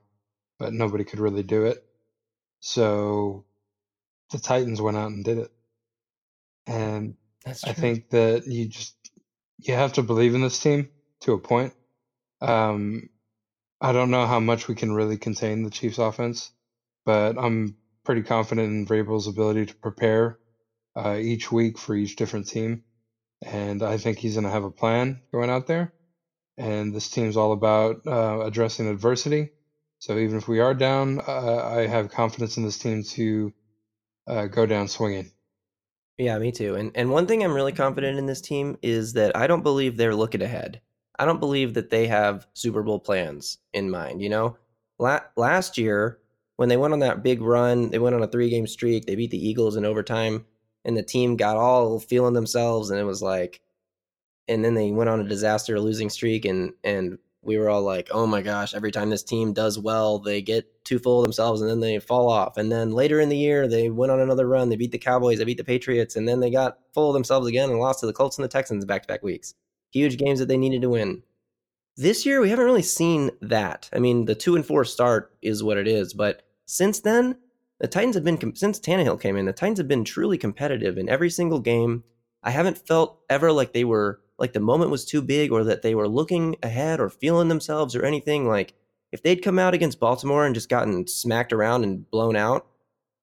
but 0.57 0.71
nobody 0.71 1.03
could 1.03 1.19
really 1.19 1.43
do 1.43 1.65
it. 1.65 1.83
So 2.61 3.43
the 4.31 4.39
Titans 4.39 4.81
went 4.81 4.95
out 4.95 5.11
and 5.11 5.25
did 5.25 5.39
it, 5.39 5.51
and 6.65 7.17
That's 7.47 7.63
I 7.63 7.71
think 7.71 8.09
that 8.09 8.45
you 8.45 8.67
just 8.67 8.95
you 9.59 9.73
have 9.73 9.93
to 9.93 10.03
believe 10.03 10.35
in 10.35 10.41
this 10.41 10.59
team 10.59 10.89
to 11.21 11.33
a 11.33 11.39
point. 11.39 11.73
Um, 12.41 13.09
I 13.79 13.93
don't 13.93 14.11
know 14.11 14.25
how 14.25 14.39
much 14.39 14.67
we 14.67 14.75
can 14.75 14.93
really 14.93 15.17
contain 15.17 15.63
the 15.63 15.69
Chiefs' 15.69 15.97
offense, 15.97 16.51
but 17.05 17.37
I'm 17.37 17.77
pretty 18.03 18.23
confident 18.23 18.67
in 18.67 18.85
Vrabel's 18.85 19.27
ability 19.27 19.67
to 19.67 19.75
prepare 19.75 20.37
uh, 20.95 21.15
each 21.15 21.49
week 21.51 21.77
for 21.77 21.95
each 21.95 22.17
different 22.17 22.47
team, 22.47 22.83
and 23.41 23.81
I 23.81 23.97
think 23.97 24.17
he's 24.19 24.33
going 24.33 24.43
to 24.43 24.51
have 24.51 24.65
a 24.65 24.71
plan 24.71 25.21
going 25.31 25.49
out 25.49 25.67
there. 25.67 25.93
And 26.57 26.93
this 26.93 27.09
team's 27.09 27.37
all 27.37 27.53
about 27.53 28.05
uh, 28.05 28.41
addressing 28.41 28.87
adversity. 28.89 29.51
So 29.99 30.17
even 30.17 30.37
if 30.37 30.47
we 30.47 30.59
are 30.59 30.73
down, 30.73 31.21
uh, 31.25 31.63
I 31.63 31.87
have 31.87 32.11
confidence 32.11 32.57
in 32.57 32.63
this 32.63 32.79
team 32.79 33.03
to 33.03 33.53
uh, 34.27 34.47
go 34.47 34.65
down 34.65 34.89
swinging. 34.89 35.31
Yeah, 36.17 36.37
me 36.39 36.51
too. 36.51 36.75
And 36.75 36.91
and 36.95 37.11
one 37.11 37.27
thing 37.27 37.43
I'm 37.43 37.53
really 37.53 37.71
confident 37.71 38.17
in 38.17 38.25
this 38.25 38.41
team 38.41 38.77
is 38.81 39.13
that 39.13 39.35
I 39.35 39.45
don't 39.47 39.63
believe 39.63 39.97
they're 39.97 40.15
looking 40.15 40.41
ahead. 40.41 40.81
I 41.19 41.25
don't 41.25 41.39
believe 41.39 41.73
that 41.75 41.89
they 41.89 42.07
have 42.07 42.47
Super 42.53 42.83
Bowl 42.83 42.99
plans 42.99 43.59
in 43.73 43.89
mind. 43.89 44.21
You 44.21 44.29
know, 44.29 44.57
La- 44.99 45.21
last 45.35 45.77
year 45.77 46.19
when 46.55 46.69
they 46.69 46.77
went 46.77 46.93
on 46.93 46.99
that 46.99 47.21
big 47.23 47.41
run, 47.41 47.89
they 47.91 47.99
went 47.99 48.15
on 48.15 48.23
a 48.23 48.27
three 48.27 48.49
game 48.49 48.65
streak. 48.67 49.05
They 49.05 49.15
beat 49.15 49.31
the 49.31 49.47
Eagles 49.47 49.75
in 49.75 49.85
overtime, 49.85 50.45
and 50.85 50.97
the 50.97 51.03
team 51.03 51.37
got 51.37 51.55
all 51.57 51.99
feeling 51.99 52.33
themselves, 52.33 52.89
and 52.89 52.99
it 52.99 53.03
was 53.03 53.21
like, 53.21 53.61
and 54.47 54.63
then 54.65 54.73
they 54.75 54.91
went 54.91 55.09
on 55.09 55.19
a 55.21 55.27
disaster 55.27 55.79
losing 55.79 56.09
streak 56.09 56.45
and 56.45 56.73
and 56.83 57.19
we 57.47 57.57
were 57.57 57.69
all 57.69 57.81
like, 57.81 58.09
"Oh 58.11 58.27
my 58.27 58.41
gosh!" 58.41 58.75
Every 58.75 58.91
time 58.91 59.09
this 59.09 59.23
team 59.23 59.53
does 59.53 59.79
well, 59.79 60.19
they 60.19 60.41
get 60.41 60.83
too 60.83 60.99
full 60.99 61.19
of 61.19 61.23
themselves 61.23 61.61
and 61.61 61.69
then 61.69 61.79
they 61.79 61.97
fall 61.99 62.29
off. 62.29 62.57
And 62.57 62.71
then 62.71 62.91
later 62.91 63.19
in 63.19 63.29
the 63.29 63.37
year, 63.37 63.67
they 63.67 63.89
went 63.89 64.11
on 64.11 64.19
another 64.19 64.47
run. 64.47 64.69
They 64.69 64.75
beat 64.75 64.91
the 64.91 64.99
Cowboys, 64.99 65.39
they 65.39 65.45
beat 65.45 65.57
the 65.57 65.63
Patriots, 65.63 66.15
and 66.15 66.27
then 66.27 66.41
they 66.41 66.51
got 66.51 66.77
full 66.93 67.09
of 67.09 67.13
themselves 67.13 67.47
again 67.47 67.69
and 67.69 67.79
lost 67.79 68.01
to 68.01 68.05
the 68.05 68.13
Colts 68.13 68.37
and 68.37 68.43
the 68.43 68.49
Texans 68.49 68.85
back 68.85 69.01
to 69.03 69.07
back 69.07 69.23
weeks. 69.23 69.55
Huge 69.91 70.17
games 70.17 70.39
that 70.39 70.47
they 70.47 70.57
needed 70.57 70.81
to 70.81 70.89
win. 70.89 71.23
This 71.95 72.25
year, 72.25 72.41
we 72.41 72.49
haven't 72.49 72.65
really 72.65 72.83
seen 72.83 73.31
that. 73.41 73.89
I 73.91 73.99
mean, 73.99 74.25
the 74.25 74.35
two 74.35 74.55
and 74.55 74.65
four 74.65 74.85
start 74.85 75.33
is 75.41 75.63
what 75.63 75.77
it 75.77 75.87
is, 75.87 76.13
but 76.13 76.43
since 76.65 76.99
then, 76.99 77.37
the 77.79 77.87
Titans 77.87 78.15
have 78.15 78.23
been 78.23 78.55
since 78.55 78.79
Tannehill 78.79 79.21
came 79.21 79.37
in. 79.37 79.45
The 79.45 79.53
Titans 79.53 79.79
have 79.79 79.87
been 79.87 80.03
truly 80.03 80.37
competitive 80.37 80.97
in 80.97 81.09
every 81.09 81.29
single 81.29 81.59
game. 81.59 82.03
I 82.43 82.51
haven't 82.51 82.85
felt 82.87 83.19
ever 83.29 83.51
like 83.51 83.73
they 83.73 83.83
were 83.83 84.19
like 84.39 84.53
the 84.53 84.59
moment 84.59 84.91
was 84.91 85.05
too 85.05 85.21
big 85.21 85.51
or 85.51 85.63
that 85.63 85.81
they 85.81 85.95
were 85.95 86.07
looking 86.07 86.55
ahead 86.63 86.99
or 86.99 87.09
feeling 87.09 87.47
themselves 87.47 87.95
or 87.95 88.05
anything. 88.05 88.47
Like 88.47 88.73
if 89.11 89.23
they'd 89.23 89.41
come 89.43 89.59
out 89.59 89.73
against 89.73 89.99
Baltimore 89.99 90.45
and 90.45 90.55
just 90.55 90.69
gotten 90.69 91.07
smacked 91.07 91.53
around 91.53 91.83
and 91.83 92.09
blown 92.09 92.35
out, 92.35 92.67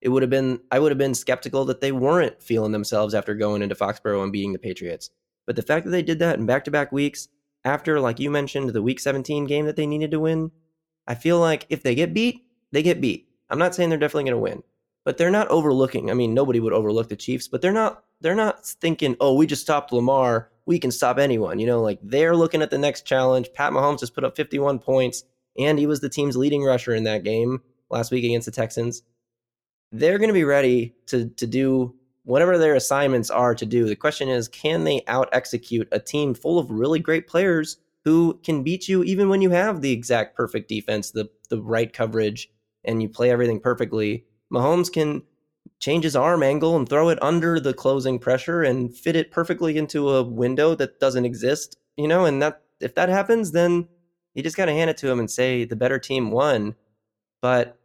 it 0.00 0.08
would 0.08 0.22
have 0.22 0.30
been 0.30 0.60
I 0.70 0.78
would 0.78 0.92
have 0.92 0.98
been 0.98 1.14
skeptical 1.14 1.64
that 1.66 1.80
they 1.80 1.92
weren't 1.92 2.42
feeling 2.42 2.72
themselves 2.72 3.14
after 3.14 3.34
going 3.34 3.62
into 3.62 3.74
Foxborough 3.74 4.22
and 4.22 4.32
beating 4.32 4.52
the 4.52 4.58
Patriots. 4.58 5.10
But 5.46 5.56
the 5.56 5.62
fact 5.62 5.84
that 5.84 5.90
they 5.90 6.02
did 6.02 6.18
that 6.20 6.38
in 6.38 6.46
back-to-back 6.46 6.92
weeks 6.92 7.28
after 7.64 8.00
like 8.00 8.18
you 8.18 8.30
mentioned 8.30 8.70
the 8.70 8.82
week 8.82 9.00
17 9.00 9.46
game 9.46 9.66
that 9.66 9.76
they 9.76 9.86
needed 9.86 10.10
to 10.10 10.20
win, 10.20 10.50
I 11.06 11.14
feel 11.14 11.38
like 11.38 11.66
if 11.68 11.82
they 11.82 11.94
get 11.94 12.14
beat, 12.14 12.44
they 12.72 12.82
get 12.82 13.00
beat. 13.00 13.28
I'm 13.50 13.58
not 13.58 13.74
saying 13.74 13.88
they're 13.90 13.98
definitely 13.98 14.30
going 14.30 14.32
to 14.32 14.38
win, 14.38 14.62
but 15.04 15.16
they're 15.16 15.30
not 15.30 15.48
overlooking. 15.48 16.10
I 16.10 16.14
mean, 16.14 16.34
nobody 16.34 16.60
would 16.60 16.72
overlook 16.72 17.08
the 17.08 17.16
Chiefs, 17.16 17.48
but 17.48 17.62
they're 17.62 17.72
not 17.72 18.04
they're 18.20 18.34
not 18.34 18.64
thinking, 18.66 19.16
"Oh, 19.20 19.34
we 19.34 19.46
just 19.46 19.62
stopped 19.62 19.92
Lamar, 19.92 20.50
we 20.66 20.78
can 20.78 20.90
stop 20.90 21.18
anyone." 21.18 21.58
You 21.58 21.66
know, 21.66 21.80
like 21.82 21.98
they're 22.02 22.36
looking 22.36 22.62
at 22.62 22.70
the 22.70 22.78
next 22.78 23.06
challenge. 23.06 23.52
Pat 23.54 23.72
Mahomes 23.72 24.00
just 24.00 24.14
put 24.14 24.24
up 24.24 24.36
51 24.36 24.78
points 24.78 25.24
and 25.58 25.78
he 25.78 25.86
was 25.86 26.00
the 26.00 26.08
team's 26.08 26.36
leading 26.36 26.62
rusher 26.62 26.94
in 26.94 27.04
that 27.04 27.24
game 27.24 27.62
last 27.90 28.10
week 28.10 28.24
against 28.24 28.46
the 28.46 28.52
Texans. 28.52 29.02
They're 29.92 30.18
going 30.18 30.28
to 30.28 30.34
be 30.34 30.44
ready 30.44 30.94
to 31.06 31.28
to 31.28 31.46
do 31.46 31.94
whatever 32.24 32.58
their 32.58 32.74
assignments 32.74 33.30
are 33.30 33.54
to 33.54 33.66
do. 33.66 33.86
The 33.86 33.96
question 33.96 34.28
is, 34.28 34.48
can 34.48 34.84
they 34.84 35.02
out 35.06 35.28
execute 35.32 35.88
a 35.92 36.00
team 36.00 36.34
full 36.34 36.58
of 36.58 36.70
really 36.70 36.98
great 36.98 37.26
players 37.26 37.76
who 38.04 38.40
can 38.42 38.62
beat 38.62 38.88
you 38.88 39.04
even 39.04 39.28
when 39.28 39.42
you 39.42 39.50
have 39.50 39.80
the 39.80 39.92
exact 39.92 40.36
perfect 40.36 40.68
defense, 40.68 41.10
the 41.10 41.30
the 41.48 41.62
right 41.62 41.92
coverage, 41.92 42.50
and 42.84 43.02
you 43.02 43.08
play 43.08 43.30
everything 43.30 43.60
perfectly? 43.60 44.24
Mahomes 44.52 44.92
can 44.92 45.22
change 45.84 46.04
his 46.04 46.16
arm 46.16 46.42
angle 46.42 46.76
and 46.76 46.88
throw 46.88 47.10
it 47.10 47.22
under 47.22 47.60
the 47.60 47.74
closing 47.74 48.18
pressure 48.18 48.62
and 48.62 48.96
fit 48.96 49.14
it 49.14 49.30
perfectly 49.30 49.76
into 49.76 50.08
a 50.08 50.22
window 50.22 50.74
that 50.74 50.98
doesn't 50.98 51.26
exist, 51.26 51.76
you 51.98 52.08
know, 52.08 52.24
and 52.24 52.40
that 52.40 52.62
if 52.80 52.94
that 52.94 53.10
happens, 53.10 53.52
then 53.52 53.86
you 54.32 54.42
just 54.42 54.56
got 54.56 54.64
to 54.64 54.72
hand 54.72 54.88
it 54.88 54.96
to 54.96 55.10
him 55.10 55.18
and 55.18 55.30
say 55.30 55.64
the 55.64 55.76
better 55.76 55.98
team 55.98 56.30
won. 56.30 56.74
But 57.42 57.78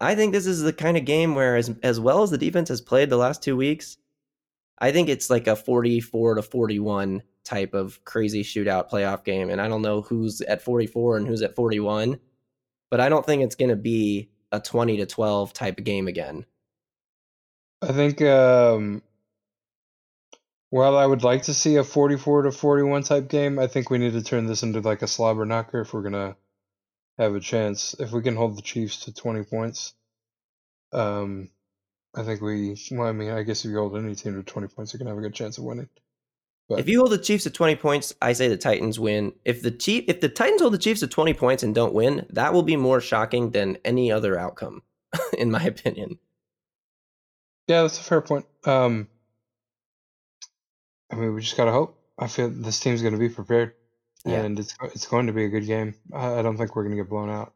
I 0.00 0.14
think 0.14 0.32
this 0.32 0.46
is 0.46 0.62
the 0.62 0.72
kind 0.72 0.96
of 0.96 1.04
game 1.04 1.34
where, 1.34 1.56
as 1.56 1.74
as 1.82 1.98
well 1.98 2.22
as 2.22 2.30
the 2.30 2.38
defense 2.38 2.68
has 2.68 2.80
played 2.80 3.10
the 3.10 3.16
last 3.16 3.42
two 3.42 3.56
weeks, 3.56 3.96
I 4.78 4.92
think 4.92 5.08
it's 5.08 5.28
like 5.28 5.48
a 5.48 5.56
forty-four 5.56 6.36
to 6.36 6.42
forty-one 6.42 7.22
type 7.42 7.74
of 7.74 8.04
crazy 8.04 8.44
shootout 8.44 8.88
playoff 8.88 9.24
game. 9.24 9.50
And 9.50 9.60
I 9.60 9.66
don't 9.66 9.82
know 9.82 10.02
who's 10.02 10.40
at 10.42 10.62
forty-four 10.62 11.16
and 11.16 11.26
who's 11.26 11.42
at 11.42 11.56
forty-one, 11.56 12.20
but 12.90 13.00
I 13.00 13.08
don't 13.08 13.26
think 13.26 13.42
it's 13.42 13.56
going 13.56 13.70
to 13.70 13.76
be 13.76 14.30
a 14.52 14.60
twenty 14.60 14.96
to 14.98 15.06
twelve 15.06 15.52
type 15.52 15.78
of 15.78 15.84
game 15.84 16.06
again. 16.06 16.46
I 17.82 17.92
think 17.92 18.20
um, 18.22 19.02
while 20.68 20.96
I 20.96 21.06
would 21.06 21.22
like 21.22 21.42
to 21.44 21.54
see 21.54 21.76
a 21.76 21.84
44 21.84 22.42
to 22.42 22.52
41 22.52 23.02
type 23.02 23.28
game, 23.28 23.58
I 23.58 23.66
think 23.66 23.90
we 23.90 23.98
need 23.98 24.12
to 24.12 24.22
turn 24.22 24.46
this 24.46 24.62
into 24.62 24.80
like 24.80 25.02
a 25.02 25.06
slobber 25.06 25.46
knocker 25.46 25.80
if 25.80 25.92
we're 25.94 26.02
gonna 26.02 26.36
have 27.18 27.34
a 27.34 27.40
chance. 27.40 27.94
If 27.98 28.12
we 28.12 28.22
can 28.22 28.36
hold 28.36 28.56
the 28.56 28.62
Chiefs 28.62 29.04
to 29.04 29.14
20 29.14 29.44
points, 29.44 29.94
um, 30.92 31.50
I 32.14 32.22
think 32.22 32.40
we. 32.40 32.76
Well, 32.90 33.08
I 33.08 33.12
mean, 33.12 33.30
I 33.30 33.42
guess 33.42 33.64
if 33.64 33.70
you 33.70 33.78
hold 33.78 33.96
any 33.96 34.14
team 34.14 34.34
to 34.34 34.42
20 34.42 34.68
points, 34.68 34.92
you 34.92 34.98
can 34.98 35.08
have 35.08 35.18
a 35.18 35.22
good 35.22 35.34
chance 35.34 35.58
of 35.58 35.64
winning. 35.64 35.88
But 36.68 36.78
If 36.78 36.88
you 36.88 37.00
hold 37.00 37.10
the 37.10 37.18
Chiefs 37.18 37.44
to 37.44 37.50
20 37.50 37.76
points, 37.76 38.14
I 38.22 38.32
say 38.32 38.46
the 38.46 38.56
Titans 38.56 39.00
win. 39.00 39.32
If 39.44 39.62
the 39.62 39.72
Chief 39.72 40.04
if 40.06 40.20
the 40.20 40.28
Titans 40.28 40.60
hold 40.60 40.72
the 40.72 40.78
Chiefs 40.78 41.00
to 41.00 41.08
20 41.08 41.34
points 41.34 41.62
and 41.62 41.74
don't 41.74 41.94
win, 41.94 42.26
that 42.30 42.52
will 42.52 42.62
be 42.62 42.76
more 42.76 43.00
shocking 43.00 43.50
than 43.50 43.78
any 43.84 44.12
other 44.12 44.38
outcome 44.38 44.82
in 45.38 45.50
my 45.50 45.62
opinion. 45.62 46.18
Yeah, 47.70 47.82
that's 47.82 47.98
a 48.00 48.02
fair 48.02 48.20
point. 48.20 48.46
Um, 48.64 49.06
I 51.12 51.16
mean, 51.16 51.34
we 51.34 51.40
just 51.40 51.56
gotta 51.56 51.72
hope. 51.72 51.96
I 52.18 52.26
feel 52.26 52.50
this 52.50 52.80
team's 52.80 53.02
gonna 53.02 53.16
be 53.18 53.28
prepared, 53.28 53.74
Yeah. 54.24 54.40
and 54.42 54.58
it's 54.58 54.74
it's 54.82 55.06
going 55.06 55.26
to 55.28 55.32
be 55.32 55.44
a 55.44 55.48
good 55.48 55.66
game. 55.66 55.94
I, 56.12 56.38
I 56.38 56.42
don't 56.42 56.56
think 56.56 56.74
we're 56.74 56.82
gonna 56.84 56.96
get 56.96 57.08
blown 57.08 57.30
out. 57.30 57.54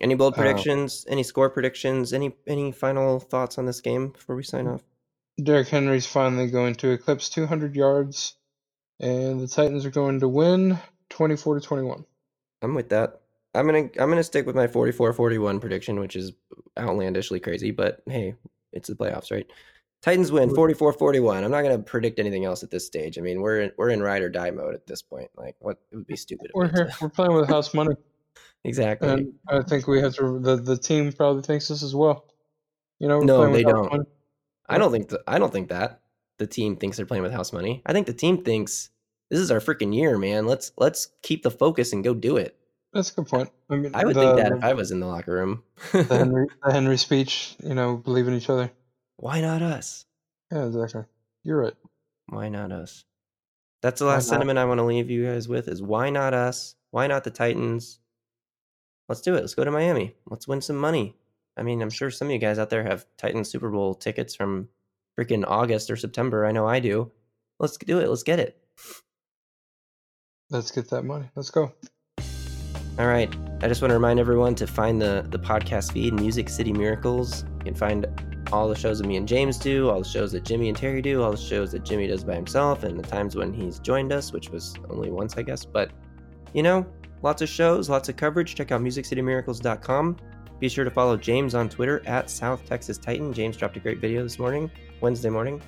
Any 0.00 0.14
bold 0.14 0.34
Uh, 0.34 0.36
predictions? 0.36 1.04
any 1.08 1.22
score 1.24 1.50
predictions? 1.50 2.12
Any 2.12 2.36
any 2.46 2.70
final 2.72 3.18
thoughts 3.20 3.58
on 3.58 3.66
this 3.66 3.80
game 3.80 4.08
before 4.10 4.36
we 4.36 4.42
sign 4.44 4.66
off? 4.68 4.84
Derrick 5.42 5.68
Henry's 5.68 6.06
finally 6.06 6.48
going 6.50 6.74
to 6.76 6.90
eclipse 6.90 7.28
200 7.28 7.74
yards, 7.76 8.36
and 9.00 9.40
the 9.40 9.46
Titans 9.48 9.84
are 9.86 9.90
going 9.90 10.20
to 10.20 10.28
win 10.28 10.78
24 11.10 11.56
to 11.56 11.60
21. 11.60 12.04
I'm 12.62 12.74
with 12.74 12.88
that. 12.90 13.20
I'm 13.54 13.66
gonna 13.66 13.90
I'm 13.98 14.08
gonna 14.08 14.22
stick 14.24 14.46
with 14.46 14.56
my 14.56 14.66
44-41 14.68 15.60
prediction, 15.60 15.98
which 16.00 16.16
is 16.16 16.32
outlandishly 16.78 17.40
crazy, 17.40 17.70
but 17.72 18.02
hey, 18.06 18.34
it's 18.72 18.88
the 18.88 18.94
playoffs, 18.94 19.30
right? 19.30 19.46
Titans 20.00 20.30
win 20.30 20.50
44-41. 20.50 21.42
I'm 21.42 21.50
not 21.50 21.62
gonna 21.62 21.78
predict 21.80 22.18
anything 22.20 22.44
else 22.44 22.62
at 22.62 22.70
this 22.70 22.86
stage. 22.86 23.18
I 23.18 23.20
mean, 23.20 23.40
we're 23.40 23.62
in, 23.62 23.72
we're 23.76 23.90
in 23.90 24.00
ride 24.02 24.22
or 24.22 24.28
die 24.28 24.50
mode 24.50 24.74
at 24.74 24.86
this 24.86 25.02
point. 25.02 25.30
Like, 25.36 25.56
what 25.58 25.78
it 25.90 25.96
would 25.96 26.06
be 26.06 26.16
stupid. 26.16 26.50
We're 26.54 26.68
here. 26.70 26.92
We're 27.00 27.08
playing 27.08 27.34
with 27.34 27.48
house 27.48 27.74
money, 27.74 27.96
exactly. 28.64 29.08
and 29.08 29.32
I 29.48 29.62
think 29.62 29.86
we 29.88 30.00
have 30.00 30.14
to. 30.16 30.38
The 30.38 30.56
the 30.56 30.76
team 30.76 31.12
probably 31.12 31.42
thinks 31.42 31.68
this 31.68 31.82
as 31.82 31.94
well. 31.96 32.26
You 33.00 33.08
know, 33.08 33.20
No, 33.20 33.52
they 33.52 33.62
don't. 33.62 33.90
money. 33.90 34.04
I 34.68 34.78
don't 34.78 34.92
think 34.92 35.08
th- 35.08 35.22
I 35.26 35.38
don't 35.38 35.52
think 35.52 35.68
that 35.70 36.00
the 36.38 36.46
team 36.46 36.76
thinks 36.76 36.96
they're 36.96 37.06
playing 37.06 37.22
with 37.22 37.32
house 37.32 37.52
money. 37.52 37.82
I 37.86 37.92
think 37.92 38.06
the 38.06 38.12
team 38.12 38.44
thinks 38.44 38.90
this 39.30 39.40
is 39.40 39.50
our 39.50 39.60
freaking 39.60 39.94
year, 39.94 40.18
man. 40.18 40.46
Let's 40.46 40.72
let's 40.76 41.08
keep 41.22 41.42
the 41.42 41.50
focus 41.50 41.92
and 41.92 42.04
go 42.04 42.14
do 42.14 42.36
it. 42.36 42.56
That's 42.92 43.10
a 43.10 43.14
good 43.14 43.26
point. 43.26 43.50
I 43.68 43.76
mean, 43.76 43.92
I 43.94 44.04
would 44.04 44.16
the, 44.16 44.20
think 44.20 44.36
that 44.38 44.52
if 44.52 44.64
I 44.64 44.72
was 44.72 44.90
in 44.90 45.00
the 45.00 45.06
locker 45.06 45.32
room. 45.32 45.62
the 45.92 46.04
Henry 46.10 46.46
the 46.64 46.72
Henry 46.72 46.96
speech. 46.96 47.54
You 47.62 47.74
know, 47.74 47.96
believe 47.96 48.28
in 48.28 48.34
each 48.34 48.48
other. 48.48 48.70
Why 49.16 49.40
not 49.40 49.62
us? 49.62 50.06
Yeah, 50.50 50.66
exactly. 50.66 51.04
You're 51.42 51.60
right. 51.60 51.74
Why 52.28 52.48
not 52.48 52.72
us? 52.72 53.04
That's 53.82 54.00
the 54.00 54.06
last 54.06 54.28
sentiment 54.28 54.58
I 54.58 54.64
want 54.64 54.78
to 54.78 54.84
leave 54.84 55.10
you 55.10 55.26
guys 55.26 55.48
with 55.48 55.68
is 55.68 55.82
why 55.82 56.10
not 56.10 56.34
us? 56.34 56.74
Why 56.90 57.06
not 57.06 57.24
the 57.24 57.30
Titans? 57.30 58.00
Let's 59.08 59.20
do 59.20 59.34
it. 59.34 59.40
Let's 59.40 59.54
go 59.54 59.64
to 59.64 59.70
Miami. 59.70 60.14
Let's 60.26 60.48
win 60.48 60.60
some 60.60 60.76
money. 60.76 61.16
I 61.56 61.62
mean, 61.62 61.82
I'm 61.82 61.90
sure 61.90 62.10
some 62.10 62.28
of 62.28 62.32
you 62.32 62.38
guys 62.38 62.58
out 62.58 62.70
there 62.70 62.84
have 62.84 63.06
Titans 63.16 63.50
Super 63.50 63.70
Bowl 63.70 63.94
tickets 63.94 64.34
from 64.34 64.68
freaking 65.18 65.44
August 65.46 65.90
or 65.90 65.96
September. 65.96 66.44
I 66.44 66.52
know 66.52 66.66
I 66.66 66.80
do. 66.80 67.10
Let's 67.58 67.76
do 67.76 67.98
it. 67.98 68.08
Let's 68.08 68.22
get 68.22 68.38
it. 68.38 68.60
Let's 70.50 70.70
get 70.70 70.90
that 70.90 71.02
money. 71.02 71.28
Let's 71.34 71.50
go. 71.50 71.72
All 72.98 73.06
right. 73.06 73.32
I 73.62 73.68
just 73.68 73.80
want 73.80 73.90
to 73.90 73.94
remind 73.94 74.18
everyone 74.18 74.56
to 74.56 74.66
find 74.66 75.00
the 75.00 75.24
the 75.28 75.38
podcast 75.38 75.92
feed, 75.92 76.14
Music 76.14 76.48
City 76.48 76.72
Miracles. 76.72 77.44
You 77.58 77.66
can 77.66 77.74
find 77.76 78.06
all 78.52 78.68
the 78.68 78.74
shows 78.74 78.98
that 78.98 79.06
me 79.06 79.16
and 79.16 79.28
James 79.28 79.56
do, 79.56 79.88
all 79.88 80.00
the 80.00 80.08
shows 80.08 80.32
that 80.32 80.44
Jimmy 80.44 80.68
and 80.68 80.76
Terry 80.76 81.00
do, 81.00 81.22
all 81.22 81.30
the 81.30 81.36
shows 81.36 81.70
that 81.72 81.84
Jimmy 81.84 82.08
does 82.08 82.24
by 82.24 82.34
himself, 82.34 82.82
and 82.82 82.98
the 82.98 83.04
times 83.04 83.36
when 83.36 83.52
he's 83.52 83.78
joined 83.78 84.12
us, 84.12 84.32
which 84.32 84.50
was 84.50 84.74
only 84.90 85.12
once, 85.12 85.36
I 85.36 85.42
guess. 85.42 85.64
But 85.64 85.92
you 86.54 86.64
know, 86.64 86.84
lots 87.22 87.40
of 87.40 87.48
shows, 87.48 87.88
lots 87.88 88.08
of 88.08 88.16
coverage. 88.16 88.56
Check 88.56 88.72
out 88.72 88.80
musiccitymiracles.com. 88.80 90.16
Be 90.58 90.68
sure 90.68 90.84
to 90.84 90.90
follow 90.90 91.16
James 91.16 91.54
on 91.54 91.68
Twitter 91.68 92.02
at 92.04 92.28
South 92.28 92.66
Texas 92.66 92.98
Titan. 92.98 93.32
James 93.32 93.56
dropped 93.56 93.76
a 93.76 93.80
great 93.80 94.00
video 94.00 94.24
this 94.24 94.40
morning, 94.40 94.68
Wednesday 95.00 95.30
morning. 95.30 95.62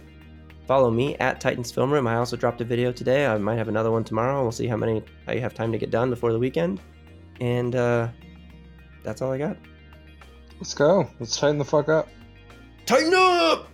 Follow 0.67 0.91
me 0.91 1.15
at 1.19 1.41
Titans 1.41 1.71
Film 1.71 1.93
Room. 1.93 2.09
I 2.09 2.17
also 2.17 2.37
dropped 2.37 2.61
a 2.61 2.65
video 2.65 2.91
today. 2.91 3.27
I 3.27 3.39
might 3.39 3.57
have 3.57 3.69
another 3.69 3.93
one 3.93 4.03
tomorrow. 4.03 4.43
We'll 4.43 4.51
see 4.51 4.67
how 4.67 4.77
many 4.77 5.05
I 5.29 5.37
have 5.37 5.55
time 5.55 5.71
to 5.71 5.79
get 5.79 5.93
done 5.93 6.11
before 6.11 6.33
the 6.33 6.39
weekend. 6.41 6.81
And 7.41 7.75
uh, 7.75 8.09
that's 9.03 9.23
all 9.23 9.33
I 9.33 9.39
got. 9.39 9.57
Let's 10.59 10.75
go. 10.75 11.09
Let's 11.19 11.37
tighten 11.37 11.59
the 11.59 11.65
fuck 11.65 11.89
up. 11.89 12.09
Tighten 12.87 13.15
up! 13.15 13.69